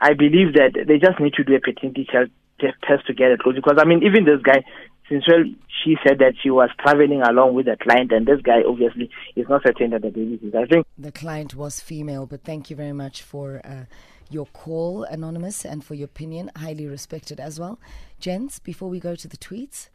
I 0.01 0.13
believe 0.13 0.53
that 0.53 0.73
they 0.87 0.99
just 0.99 1.19
need 1.19 1.33
to 1.35 1.43
do 1.45 1.55
a 1.55 1.61
paternity 1.61 2.05
test, 2.11 2.31
test 2.59 3.07
to 3.07 3.13
get 3.13 3.31
it 3.31 3.39
close. 3.39 3.55
Because 3.55 3.77
I 3.79 3.85
mean, 3.85 4.03
even 4.03 4.25
this 4.25 4.41
guy, 4.41 4.63
since 5.09 5.23
well, 5.27 5.43
she 5.83 5.95
said 6.07 6.19
that 6.19 6.33
she 6.41 6.49
was 6.49 6.69
traveling 6.79 7.21
along 7.21 7.53
with 7.55 7.65
the 7.65 7.77
client, 7.77 8.11
and 8.11 8.25
this 8.25 8.41
guy 8.41 8.61
obviously 8.67 9.09
is 9.35 9.45
not 9.49 9.63
certain 9.65 9.91
that 9.91 10.01
the 10.01 10.09
baby 10.09 10.39
is. 10.41 10.55
I 10.55 10.65
think 10.65 10.87
The 10.97 11.11
client 11.11 11.55
was 11.55 11.79
female, 11.81 12.25
but 12.25 12.43
thank 12.43 12.69
you 12.69 12.75
very 12.75 12.93
much 12.93 13.21
for 13.21 13.61
uh, 13.65 13.85
your 14.29 14.45
call, 14.47 15.03
Anonymous, 15.03 15.65
and 15.65 15.83
for 15.83 15.93
your 15.95 16.05
opinion. 16.05 16.51
Highly 16.55 16.87
respected 16.87 17.39
as 17.39 17.59
well. 17.59 17.79
Gents, 18.19 18.59
before 18.59 18.89
we 18.89 18.99
go 18.99 19.15
to 19.15 19.27
the 19.27 19.37
tweets, 19.37 19.89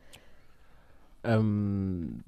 um, 1.24 2.24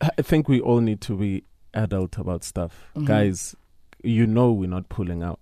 I 0.00 0.22
think 0.22 0.48
we 0.48 0.60
all 0.60 0.80
need 0.80 1.00
to 1.02 1.16
be 1.16 1.44
adult 1.74 2.18
about 2.18 2.44
stuff, 2.44 2.90
Mhm. 2.96 3.04
guys. 3.06 3.54
You 4.02 4.26
know 4.26 4.52
we're 4.52 4.68
not 4.68 4.88
pulling 4.88 5.22
out. 5.22 5.40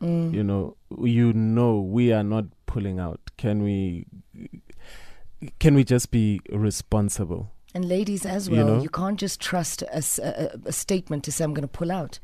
Mm. 0.00 0.32
You 0.32 0.44
know, 0.44 0.76
you 1.00 1.32
know 1.32 1.80
we 1.80 2.12
are 2.12 2.22
not 2.22 2.44
pulling 2.66 2.98
out. 3.00 3.20
Can 3.36 3.62
we? 3.62 4.06
Can 5.58 5.74
we 5.74 5.84
just 5.84 6.10
be 6.10 6.40
responsible? 6.50 7.52
and 7.74 7.86
ladies 7.86 8.24
as 8.24 8.48
You 8.48 8.56
well, 8.56 8.66
know? 8.66 8.82
you 8.82 8.88
can't 8.88 9.20
just 9.20 9.40
trust 9.40 9.82
a 9.82 10.02
statement 10.72 11.22
to 11.24 11.32
say, 11.32 11.44
I'm 11.44 11.52
going 11.52 11.68
to 11.68 11.68
pull 11.68 11.92
out. 11.92 12.18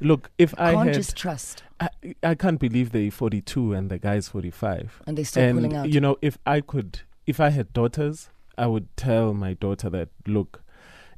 Look, 0.00 0.30
if 0.38 0.54
I 0.58 0.72
can't 0.72 0.88
had, 0.88 0.94
just 0.94 1.16
trust. 1.16 1.62
I, 1.80 1.88
I 2.22 2.34
can't 2.34 2.58
believe 2.58 2.90
they're 2.92 3.10
42 3.10 3.72
and 3.74 3.90
the 3.90 3.98
guy's 3.98 4.28
45. 4.28 5.02
And 5.06 5.16
they're 5.16 5.24
still 5.24 5.44
and 5.44 5.58
pulling 5.58 5.74
out. 5.76 5.88
you 5.88 6.00
know, 6.00 6.16
if 6.20 6.36
I 6.44 6.60
could, 6.60 7.00
if 7.26 7.40
I 7.40 7.50
had 7.50 7.72
daughters, 7.72 8.28
I 8.56 8.66
would 8.66 8.94
tell 8.96 9.34
my 9.34 9.54
daughter 9.54 9.88
that 9.90 10.08
look, 10.26 10.62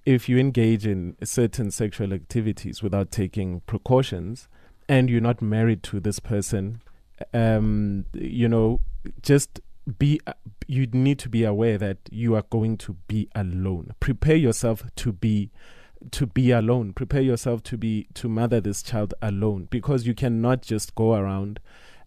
if 0.07 0.29
you 0.29 0.39
engage 0.39 0.87
in 0.87 1.17
certain 1.25 1.71
sexual 1.71 2.13
activities 2.13 2.83
without 2.83 3.11
taking 3.11 3.61
precautions, 3.61 4.47
and 4.89 5.09
you're 5.09 5.21
not 5.21 5.41
married 5.41 5.83
to 5.85 6.01
this 6.01 6.19
person, 6.21 6.83
um, 7.33 8.07
you 8.13 8.49
know, 8.49 8.81
just 9.23 9.61
be. 9.91 10.21
You 10.67 10.87
need 10.87 11.19
to 11.21 11.29
be 11.29 11.45
aware 11.45 11.79
that 11.79 11.99
you 12.11 12.35
are 12.37 12.45
going 12.51 12.77
to 12.79 12.97
be 13.09 13.29
alone. 13.35 13.93
Prepare 14.01 14.37
yourself 14.37 14.85
to 14.97 15.13
be 15.13 15.51
to 16.11 16.27
be 16.27 16.51
alone 16.51 16.93
prepare 16.93 17.21
yourself 17.21 17.63
to 17.63 17.77
be 17.77 18.07
to 18.15 18.29
mother 18.29 18.61
this 18.61 18.83
child 18.83 19.13
alone 19.21 19.69
because 19.71 20.07
you 20.07 20.15
cannot 20.15 20.63
just 20.63 20.95
go 20.95 21.15
around 21.15 21.61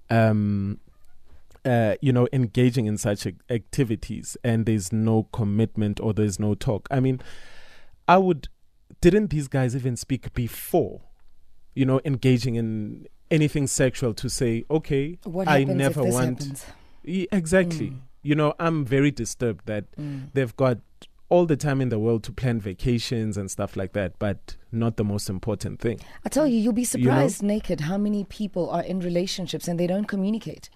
um 0.09 0.79
uh, 1.65 1.95
you 2.01 2.11
know 2.11 2.27
engaging 2.33 2.87
in 2.87 2.97
such 2.97 3.25
activities 3.49 4.35
and 4.43 4.65
there's 4.65 4.91
no 4.91 5.23
commitment 5.31 5.97
or 6.01 6.13
there's 6.13 6.37
no 6.37 6.53
talk 6.55 6.89
i 6.91 6.99
mean 6.99 7.21
i 8.05 8.17
would 8.17 8.49
didn't 8.99 9.29
these 9.29 9.47
guys 9.47 9.73
even 9.73 9.95
speak 9.95 10.33
before 10.33 11.01
you 11.73 11.85
know 11.85 12.01
engaging 12.03 12.55
in 12.55 13.07
anything 13.31 13.65
sexual 13.65 14.13
to 14.13 14.29
say 14.29 14.65
okay 14.69 15.17
What 15.23 15.47
i 15.47 15.63
never 15.63 16.03
want 16.03 16.39
happens? 16.39 16.65
Exactly 17.31 17.89
Mm. 17.91 17.99
you 18.21 18.35
know 18.35 18.53
i'm 18.59 18.85
very 18.85 19.11
disturbed 19.11 19.65
that 19.65 19.85
Mm. 19.97 20.29
they've 20.33 20.55
got 20.55 20.77
all 21.29 21.45
the 21.47 21.57
time 21.57 21.81
in 21.81 21.89
the 21.89 21.97
world 21.99 22.21
to 22.23 22.31
plan 22.31 22.59
vacations 22.59 23.37
and 23.37 23.49
stuff 23.49 23.75
like 23.75 23.93
that, 23.93 24.11
but 24.19 24.55
not 24.71 24.97
the 24.97 25.03
most 25.03 25.29
important 25.29 25.79
thing. 25.79 25.99
I 26.23 26.29
tell 26.29 26.45
you, 26.45 26.57
you'll 26.59 26.73
be 26.73 26.81
You 26.83 26.99
know? 26.99 27.09
surprised, 27.09 27.41
naked, 27.41 27.79
how 27.81 27.97
many 27.97 28.23
people 28.25 28.69
are 28.69 28.83
in 28.83 28.99
relationships 28.99 29.67
and 29.67 29.79
they 29.79 29.87
don't 29.87 30.05
communicate. 30.05 30.69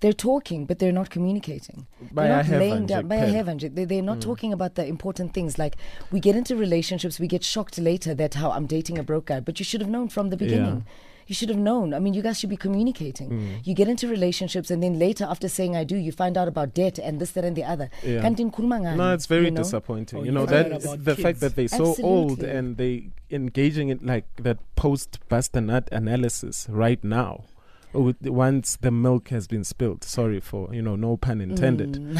They're 0.00 0.12
talking, 0.12 0.64
but 0.64 0.78
they're 0.78 0.92
not 1.00 1.10
communicating. 1.10 1.86
By 2.12 2.28
they're 2.28 2.36
not 2.36 2.46
heaven, 2.46 2.60
laying 2.70 2.86
down 2.86 3.08
by 3.08 3.16
heaven. 3.16 3.58
They, 3.58 3.84
they're 3.84 4.00
not 4.12 4.18
Mm. 4.18 4.28
talking 4.30 4.52
about 4.52 4.76
the 4.76 4.86
important 4.86 5.34
things. 5.34 5.58
Like 5.58 5.74
we 6.12 6.20
get 6.20 6.36
into 6.36 6.54
relationships, 6.54 7.18
we 7.18 7.26
get 7.26 7.42
shocked 7.42 7.76
later 7.78 8.14
that 8.14 8.34
how 8.34 8.52
I'm 8.52 8.66
dating 8.66 8.96
a 8.96 9.02
broke 9.02 9.26
guy. 9.26 9.40
But 9.40 9.58
you 9.58 9.64
should 9.64 9.80
have 9.80 9.90
known 9.90 10.08
from 10.08 10.30
the 10.30 10.36
Yeah. 10.36 10.82
Beginning. 11.30 11.34
You 11.34 11.34
should 11.34 11.48
have 11.48 11.58
known. 11.58 11.94
I 11.94 11.98
mean, 11.98 12.14
you 12.14 12.22
guys 12.22 12.38
should 12.38 12.50
be 12.50 12.56
communicating. 12.56 13.30
Mm. 13.30 13.66
You 13.66 13.74
get 13.74 13.88
into 13.88 14.08
relationships, 14.08 14.70
and 14.70 14.82
then 14.82 14.98
later, 14.98 15.24
after 15.24 15.48
saying 15.48 15.76
"I 15.76 15.84
do," 15.84 15.96
you 15.96 16.12
find 16.12 16.36
out 16.36 16.48
about 16.48 16.74
debt 16.74 16.98
and 16.98 17.20
this, 17.20 17.32
that, 17.32 17.44
and 17.44 17.56
the 17.56 17.64
other. 17.64 17.90
Yeah. 18.02 18.22
Kanti 18.22 18.44
nikhuluma 18.44 18.80
ngani, 18.80 18.96
No, 18.96 19.14
it's 19.14 19.26
very 19.26 19.46
you 19.46 19.50
know? 19.50 19.62
disappointing. 19.62 20.20
Oh, 20.20 20.24
you 20.24 20.32
know 20.32 20.46
that 20.46 20.66
forgot 20.66 20.84
about 20.84 21.04
the 21.04 21.16
fact 21.16 21.40
that 21.40 21.54
they're 21.54 21.68
so 21.68 21.94
old 22.02 22.42
and 22.42 22.76
they 22.76 23.10
engaging 23.30 23.90
in 23.90 23.98
like 24.02 24.26
that 24.42 24.58
post 24.76 25.18
buster 25.28 25.60
analysis 25.92 26.66
right 26.70 27.02
now. 27.04 27.44
With- 27.92 28.26
Once 28.26 28.76
the 28.80 28.90
milk 28.90 29.28
has 29.28 29.46
been 29.46 29.64
spilled, 29.64 30.04
sorry 30.04 30.40
for 30.40 30.72
you 30.74 30.82
know, 30.82 30.96
no 30.96 31.16
pun 31.16 31.40
intended. 31.40 31.92
Mm. 31.94 32.16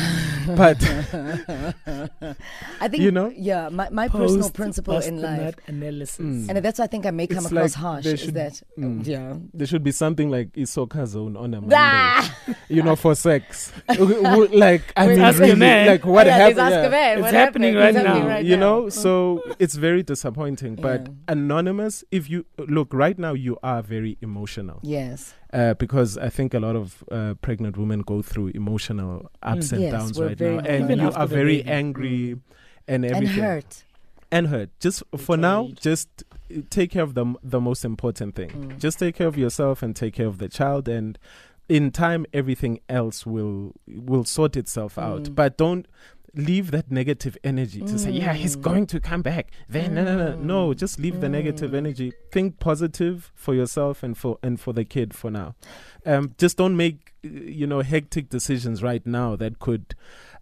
But 0.57 0.81
I 2.81 2.89
think 2.89 3.03
you 3.03 3.11
know? 3.11 3.33
yeah. 3.37 3.69
My, 3.69 3.89
my 3.91 4.09
personal 4.09 4.51
principle 4.51 4.99
in 4.99 5.21
life, 5.21 5.55
analysis. 5.67 6.19
Mm. 6.19 6.49
and 6.49 6.65
that's 6.65 6.79
why 6.79 6.85
I 6.87 6.89
think 6.89 7.07
I 7.07 7.11
may 7.11 7.27
come 7.27 7.39
It's 7.45 7.47
across 7.53 7.75
like 7.77 7.81
harsh. 7.81 8.05
there 8.05 8.15
Is 8.15 8.21
should- 8.21 8.35
that 8.35 8.63
mm. 8.79 9.07
yeah? 9.07 9.35
There 9.55 9.67
should 9.67 9.85
be 9.85 9.93
something 9.93 10.31
like 10.31 10.53
Isoka 10.53 11.07
zone 11.07 11.37
on 11.37 11.55
a 11.55 11.61
Monday, 11.61 11.77
Ah! 11.79 12.37
you 12.69 12.83
know, 12.83 12.97
for 12.97 13.15
sex. 13.15 13.73
W- 13.89 14.23
w- 14.23 14.59
like 14.59 14.93
I 14.97 15.07
mean, 15.09 15.21
ask 15.21 15.39
a 15.39 15.43
really, 15.43 15.57
man. 15.57 15.87
like 15.87 16.05
what 16.05 16.27
yeah, 16.27 16.37
happened? 16.37 16.59
Yeah. 16.59 17.13
It's 17.13 17.23
What 17.23 17.35
happening 17.35 17.75
happened? 17.75 17.77
right 17.77 17.95
It's 17.97 18.07
happening 18.07 18.29
now. 18.29 18.39
you 18.39 18.57
know 18.57 18.89
so 18.89 19.43
it's 19.59 19.75
very 19.75 20.03
disappointing 20.03 20.77
but 20.77 21.03
Yeah. 21.07 21.15
anonymous 21.29 22.05
if 22.11 22.29
you 22.31 22.47
look 22.59 22.93
right 22.93 23.19
now 23.19 23.33
you 23.35 23.59
are 23.63 23.83
very 23.83 24.17
emotional 24.23 24.81
Yes. 24.83 25.35
Uh, 25.53 25.75
because 25.75 26.17
i 26.19 26.29
think 26.29 26.55
a 26.55 26.61
lot 26.61 26.77
of 26.77 27.03
uh, 27.11 27.35
pregnant 27.43 27.77
women 27.77 28.01
go 28.01 28.23
through 28.23 28.49
emotional 28.49 29.31
ups 29.43 29.69
Mm. 29.69 29.73
and 29.73 29.83
Yes, 29.83 29.93
downs 29.93 30.21
right 30.21 30.41
now 30.41 30.59
and 30.61 31.01
you 31.01 31.11
are 31.11 31.27
very 31.27 31.59
baby. 31.59 31.71
angry 31.71 32.37
and 32.89 33.05
And 33.05 33.15
everything 33.15 33.43
hurt. 33.45 33.85
and 34.33 34.47
hurt 34.49 34.71
just 34.81 35.03
for 35.17 35.37
now 35.37 35.63
need. 35.65 35.81
just 35.81 36.09
take 36.71 36.91
care 36.91 37.03
of 37.03 37.15
the 37.15 37.27
the 37.43 37.61
most 37.61 37.85
important 37.85 38.35
thing 38.35 38.51
Mm. 38.51 38.79
just 38.79 38.99
take 38.99 39.15
care 39.17 39.27
of 39.29 39.37
yourself 39.37 39.83
and 39.83 39.95
take 39.95 40.15
care 40.15 40.27
of 40.27 40.39
the 40.39 40.49
child 40.49 40.89
and 40.89 41.19
in 41.69 41.91
time 41.93 42.27
everything 42.33 42.81
else 42.89 43.25
will 43.27 43.73
will 43.87 44.25
sort 44.25 44.57
itself 44.57 44.99
out 44.99 45.23
Mm. 45.25 45.35
but 45.35 45.57
don't 45.57 45.87
leave 46.35 46.71
that 46.71 46.91
negative 46.91 47.37
energy 47.43 47.81
to 47.81 47.99
say 47.99 48.11
yeah 48.11 48.33
he's 48.35 48.57
Mm. 48.57 48.63
going 48.63 48.87
to 48.87 49.01
come 49.01 49.23
back 49.23 49.51
then 49.69 49.95
no 49.95 50.05
no 50.05 50.17
no 50.17 50.37
no 50.37 50.69
Mm. 50.69 50.77
just 50.77 50.99
leave 50.99 51.21
the 51.21 51.29
negative 51.29 51.73
Mm. 51.73 51.77
energy 51.77 52.13
think 52.33 52.59
positive 52.61 53.33
for 53.35 53.55
yourself 53.55 54.03
and 54.03 54.17
for 54.17 54.39
and 54.43 54.61
for 54.61 54.73
the 54.73 54.85
kid 54.85 55.13
for 55.15 55.31
now 55.31 55.55
um 56.07 56.35
just 56.39 56.57
don't 56.57 56.77
make 56.77 57.13
uh, 57.25 57.29
you 57.29 57.67
know 57.67 57.81
hectic 57.81 58.29
decisions 58.29 58.83
right 58.83 59.05
now 59.07 59.35
that 59.37 59.59
could 59.59 59.95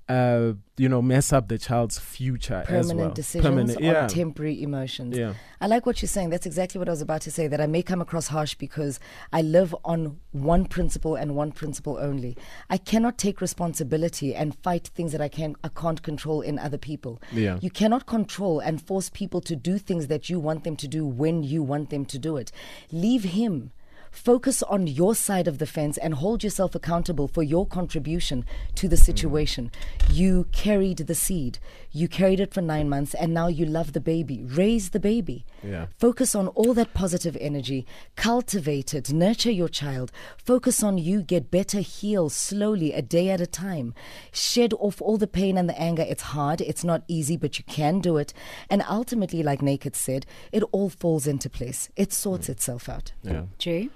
uh 0.08 0.52
you 0.78 0.88
know 0.88 1.02
mess 1.02 1.32
up 1.32 1.48
the 1.48 1.58
child's 1.58 1.98
future 1.98 2.64
as 2.68 2.86
Permanent 2.86 2.98
well 2.98 3.10
decisions 3.10 3.44
permanent 3.48 3.76
on 3.78 3.82
yeah 3.84 4.06
temporary 4.06 4.62
emotions. 4.62 5.16
yeah 5.16 5.34
I 5.60 5.66
like 5.66 5.86
what 5.86 6.00
you're 6.00 6.08
saying. 6.08 6.30
That's 6.30 6.46
exactly 6.46 6.78
what 6.78 6.88
I 6.88 6.92
was 6.92 7.00
about 7.02 7.20
to 7.22 7.32
say. 7.32 7.48
That 7.48 7.60
I 7.60 7.66
may 7.66 7.82
come 7.82 8.00
across 8.00 8.28
harsh 8.28 8.54
because 8.54 9.00
I 9.32 9.42
live 9.42 9.74
on 9.84 10.20
one 10.30 10.66
principle 10.66 11.16
and 11.16 11.34
one 11.34 11.50
principle 11.50 11.98
only. 12.00 12.36
I 12.70 12.78
cannot 12.78 13.18
take 13.18 13.40
responsibility 13.40 14.36
and 14.36 14.56
fight 14.62 14.90
things 14.94 15.10
that 15.12 15.20
I 15.20 15.28
can 15.28 15.56
I 15.64 15.68
can't 15.68 16.00
control 16.02 16.40
in 16.42 16.58
other 16.60 16.78
people. 16.78 17.20
yeah 17.32 17.58
You 17.60 17.70
cannot 17.70 18.06
control 18.06 18.60
and 18.60 18.80
force 18.80 19.10
people 19.10 19.40
to 19.42 19.56
do 19.56 19.78
things 19.78 20.06
that 20.06 20.30
you 20.30 20.38
want 20.38 20.62
them 20.64 20.76
to 20.76 20.88
do 20.88 21.04
when 21.04 21.42
you 21.42 21.62
want 21.62 21.90
them 21.90 22.04
to 22.06 22.18
do 22.18 22.36
it. 22.36 22.52
Leave 22.92 23.24
him. 23.24 23.72
Focus 24.10 24.62
on 24.62 24.86
your 24.86 25.14
side 25.14 25.48
of 25.48 25.58
the 25.58 25.66
fence 25.66 25.96
and 25.98 26.14
hold 26.14 26.42
yourself 26.42 26.74
accountable 26.74 27.28
for 27.28 27.42
your 27.42 27.66
contribution 27.66 28.44
to 28.74 28.88
the 28.88 28.96
mm-hmm. 28.96 29.04
situation. 29.04 29.70
You 30.10 30.46
carried 30.52 30.98
the 30.98 31.14
seed. 31.14 31.58
You 31.90 32.08
carried 32.08 32.40
it 32.40 32.52
for 32.52 32.60
nine 32.60 32.88
months 32.88 33.14
and 33.14 33.32
now 33.32 33.48
you 33.48 33.64
love 33.64 33.92
the 33.92 34.00
baby. 34.00 34.42
Raise 34.44 34.90
the 34.90 35.00
baby. 35.00 35.44
yeah 35.62 35.86
Focus 35.98 36.34
on 36.34 36.48
all 36.48 36.74
that 36.74 36.94
positive 36.94 37.36
energy. 37.40 37.86
Cultivate 38.16 38.94
it. 38.94 39.12
Nurture 39.12 39.50
your 39.50 39.68
child. 39.68 40.12
Focus 40.36 40.82
on 40.82 40.98
you. 40.98 41.22
Get 41.22 41.50
better. 41.50 41.80
Heal 41.80 42.28
slowly, 42.28 42.92
a 42.92 43.02
day 43.02 43.30
at 43.30 43.40
a 43.40 43.46
time. 43.46 43.94
Shed 44.32 44.72
off 44.74 45.00
all 45.00 45.16
the 45.16 45.26
pain 45.26 45.56
and 45.56 45.68
the 45.68 45.80
anger. 45.80 46.04
It's 46.06 46.22
hard. 46.22 46.60
It's 46.60 46.84
not 46.84 47.02
easy, 47.08 47.36
but 47.36 47.58
you 47.58 47.64
can 47.64 48.00
do 48.00 48.16
it. 48.16 48.32
And 48.70 48.82
ultimately, 48.88 49.42
like 49.42 49.62
Naked 49.62 49.96
said, 49.96 50.26
it 50.52 50.62
all 50.72 50.88
falls 50.88 51.26
into 51.26 51.48
place. 51.50 51.88
It 51.96 52.12
sorts 52.12 52.46
mm. 52.46 52.50
itself 52.50 52.88
out. 52.88 53.12
yeah 53.22 53.44
Jay? 53.58 53.90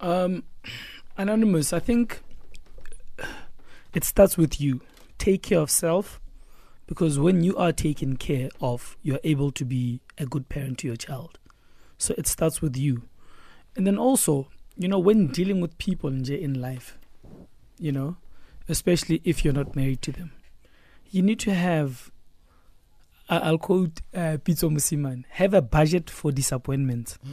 Um, 0.00 0.44
Anonymous, 1.16 1.72
I 1.72 1.78
think 1.78 2.22
it 3.92 4.04
starts 4.04 4.38
with 4.38 4.60
you. 4.60 4.80
Take 5.18 5.42
care 5.42 5.58
of 5.60 5.70
self 5.70 6.20
because 6.86 7.18
when 7.18 7.44
you 7.44 7.56
are 7.56 7.72
taken 7.72 8.16
care 8.16 8.48
of, 8.60 8.96
you're 9.02 9.20
able 9.22 9.52
to 9.52 9.64
be 9.64 10.00
a 10.16 10.24
good 10.24 10.48
parent 10.48 10.78
to 10.78 10.86
your 10.86 10.96
child. 10.96 11.38
So 11.98 12.14
it 12.16 12.26
starts 12.26 12.62
with 12.62 12.76
you. 12.76 13.02
And 13.76 13.86
then 13.86 13.98
also, 13.98 14.48
you 14.76 14.88
know, 14.88 14.98
when 14.98 15.26
dealing 15.26 15.60
with 15.60 15.76
people 15.76 16.08
in 16.10 16.60
life, 16.60 16.98
you 17.78 17.92
know, 17.92 18.16
especially 18.68 19.20
if 19.24 19.44
you're 19.44 19.54
not 19.54 19.76
married 19.76 20.00
to 20.02 20.12
them, 20.12 20.32
you 21.10 21.22
need 21.22 21.40
to 21.40 21.52
have, 21.52 22.10
I'll 23.38 23.58
quote 23.58 24.00
uh, 24.14 24.38
Pitso 24.44 24.68
Mosimane, 24.70 25.24
have 25.30 25.54
a 25.54 25.62
budget 25.62 26.10
for 26.10 26.32
disappointments. 26.32 27.18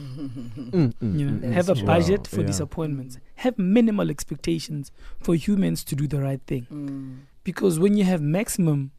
Mm, 0.68 0.92
mm, 0.94 1.18
You 1.18 1.30
know, 1.30 1.46
mm, 1.48 1.52
have 1.52 1.68
a 1.68 1.74
mm. 1.74 1.86
budget 1.86 2.20
Wow, 2.20 2.24
for 2.36 2.40
yeah. 2.42 2.46
disappointments. 2.46 3.18
Have 3.36 3.58
minimal 3.58 4.10
expectations 4.10 4.92
for 5.20 5.34
humans 5.34 5.82
to 5.84 5.96
do 5.96 6.06
the 6.06 6.20
right 6.20 6.40
thing. 6.46 7.26
Because 7.44 7.78
when 7.78 7.96
you 7.96 8.04
have 8.04 8.20
maximum 8.20 8.90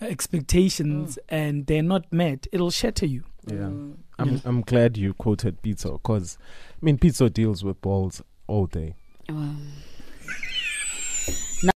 uh, 0.00 0.06
expectations 0.06 1.18
and 1.28 1.66
they're 1.66 1.82
not 1.82 2.10
met, 2.12 2.46
it'll 2.52 2.70
shatter 2.70 3.06
you. 3.06 3.24
Yeah. 3.46 3.56
Mm. 3.56 3.96
I'm 4.18 4.40
I'm 4.44 4.60
glad 4.62 4.96
you 4.96 5.14
quoted 5.14 5.62
Pitso 5.62 5.92
because 5.94 6.36
I 6.82 6.84
mean 6.84 6.98
Pizzo 6.98 7.32
deals 7.32 7.64
with 7.64 7.80
balls 7.80 8.22
all 8.46 8.66
day. 8.66 8.94
Wow. 9.28 9.54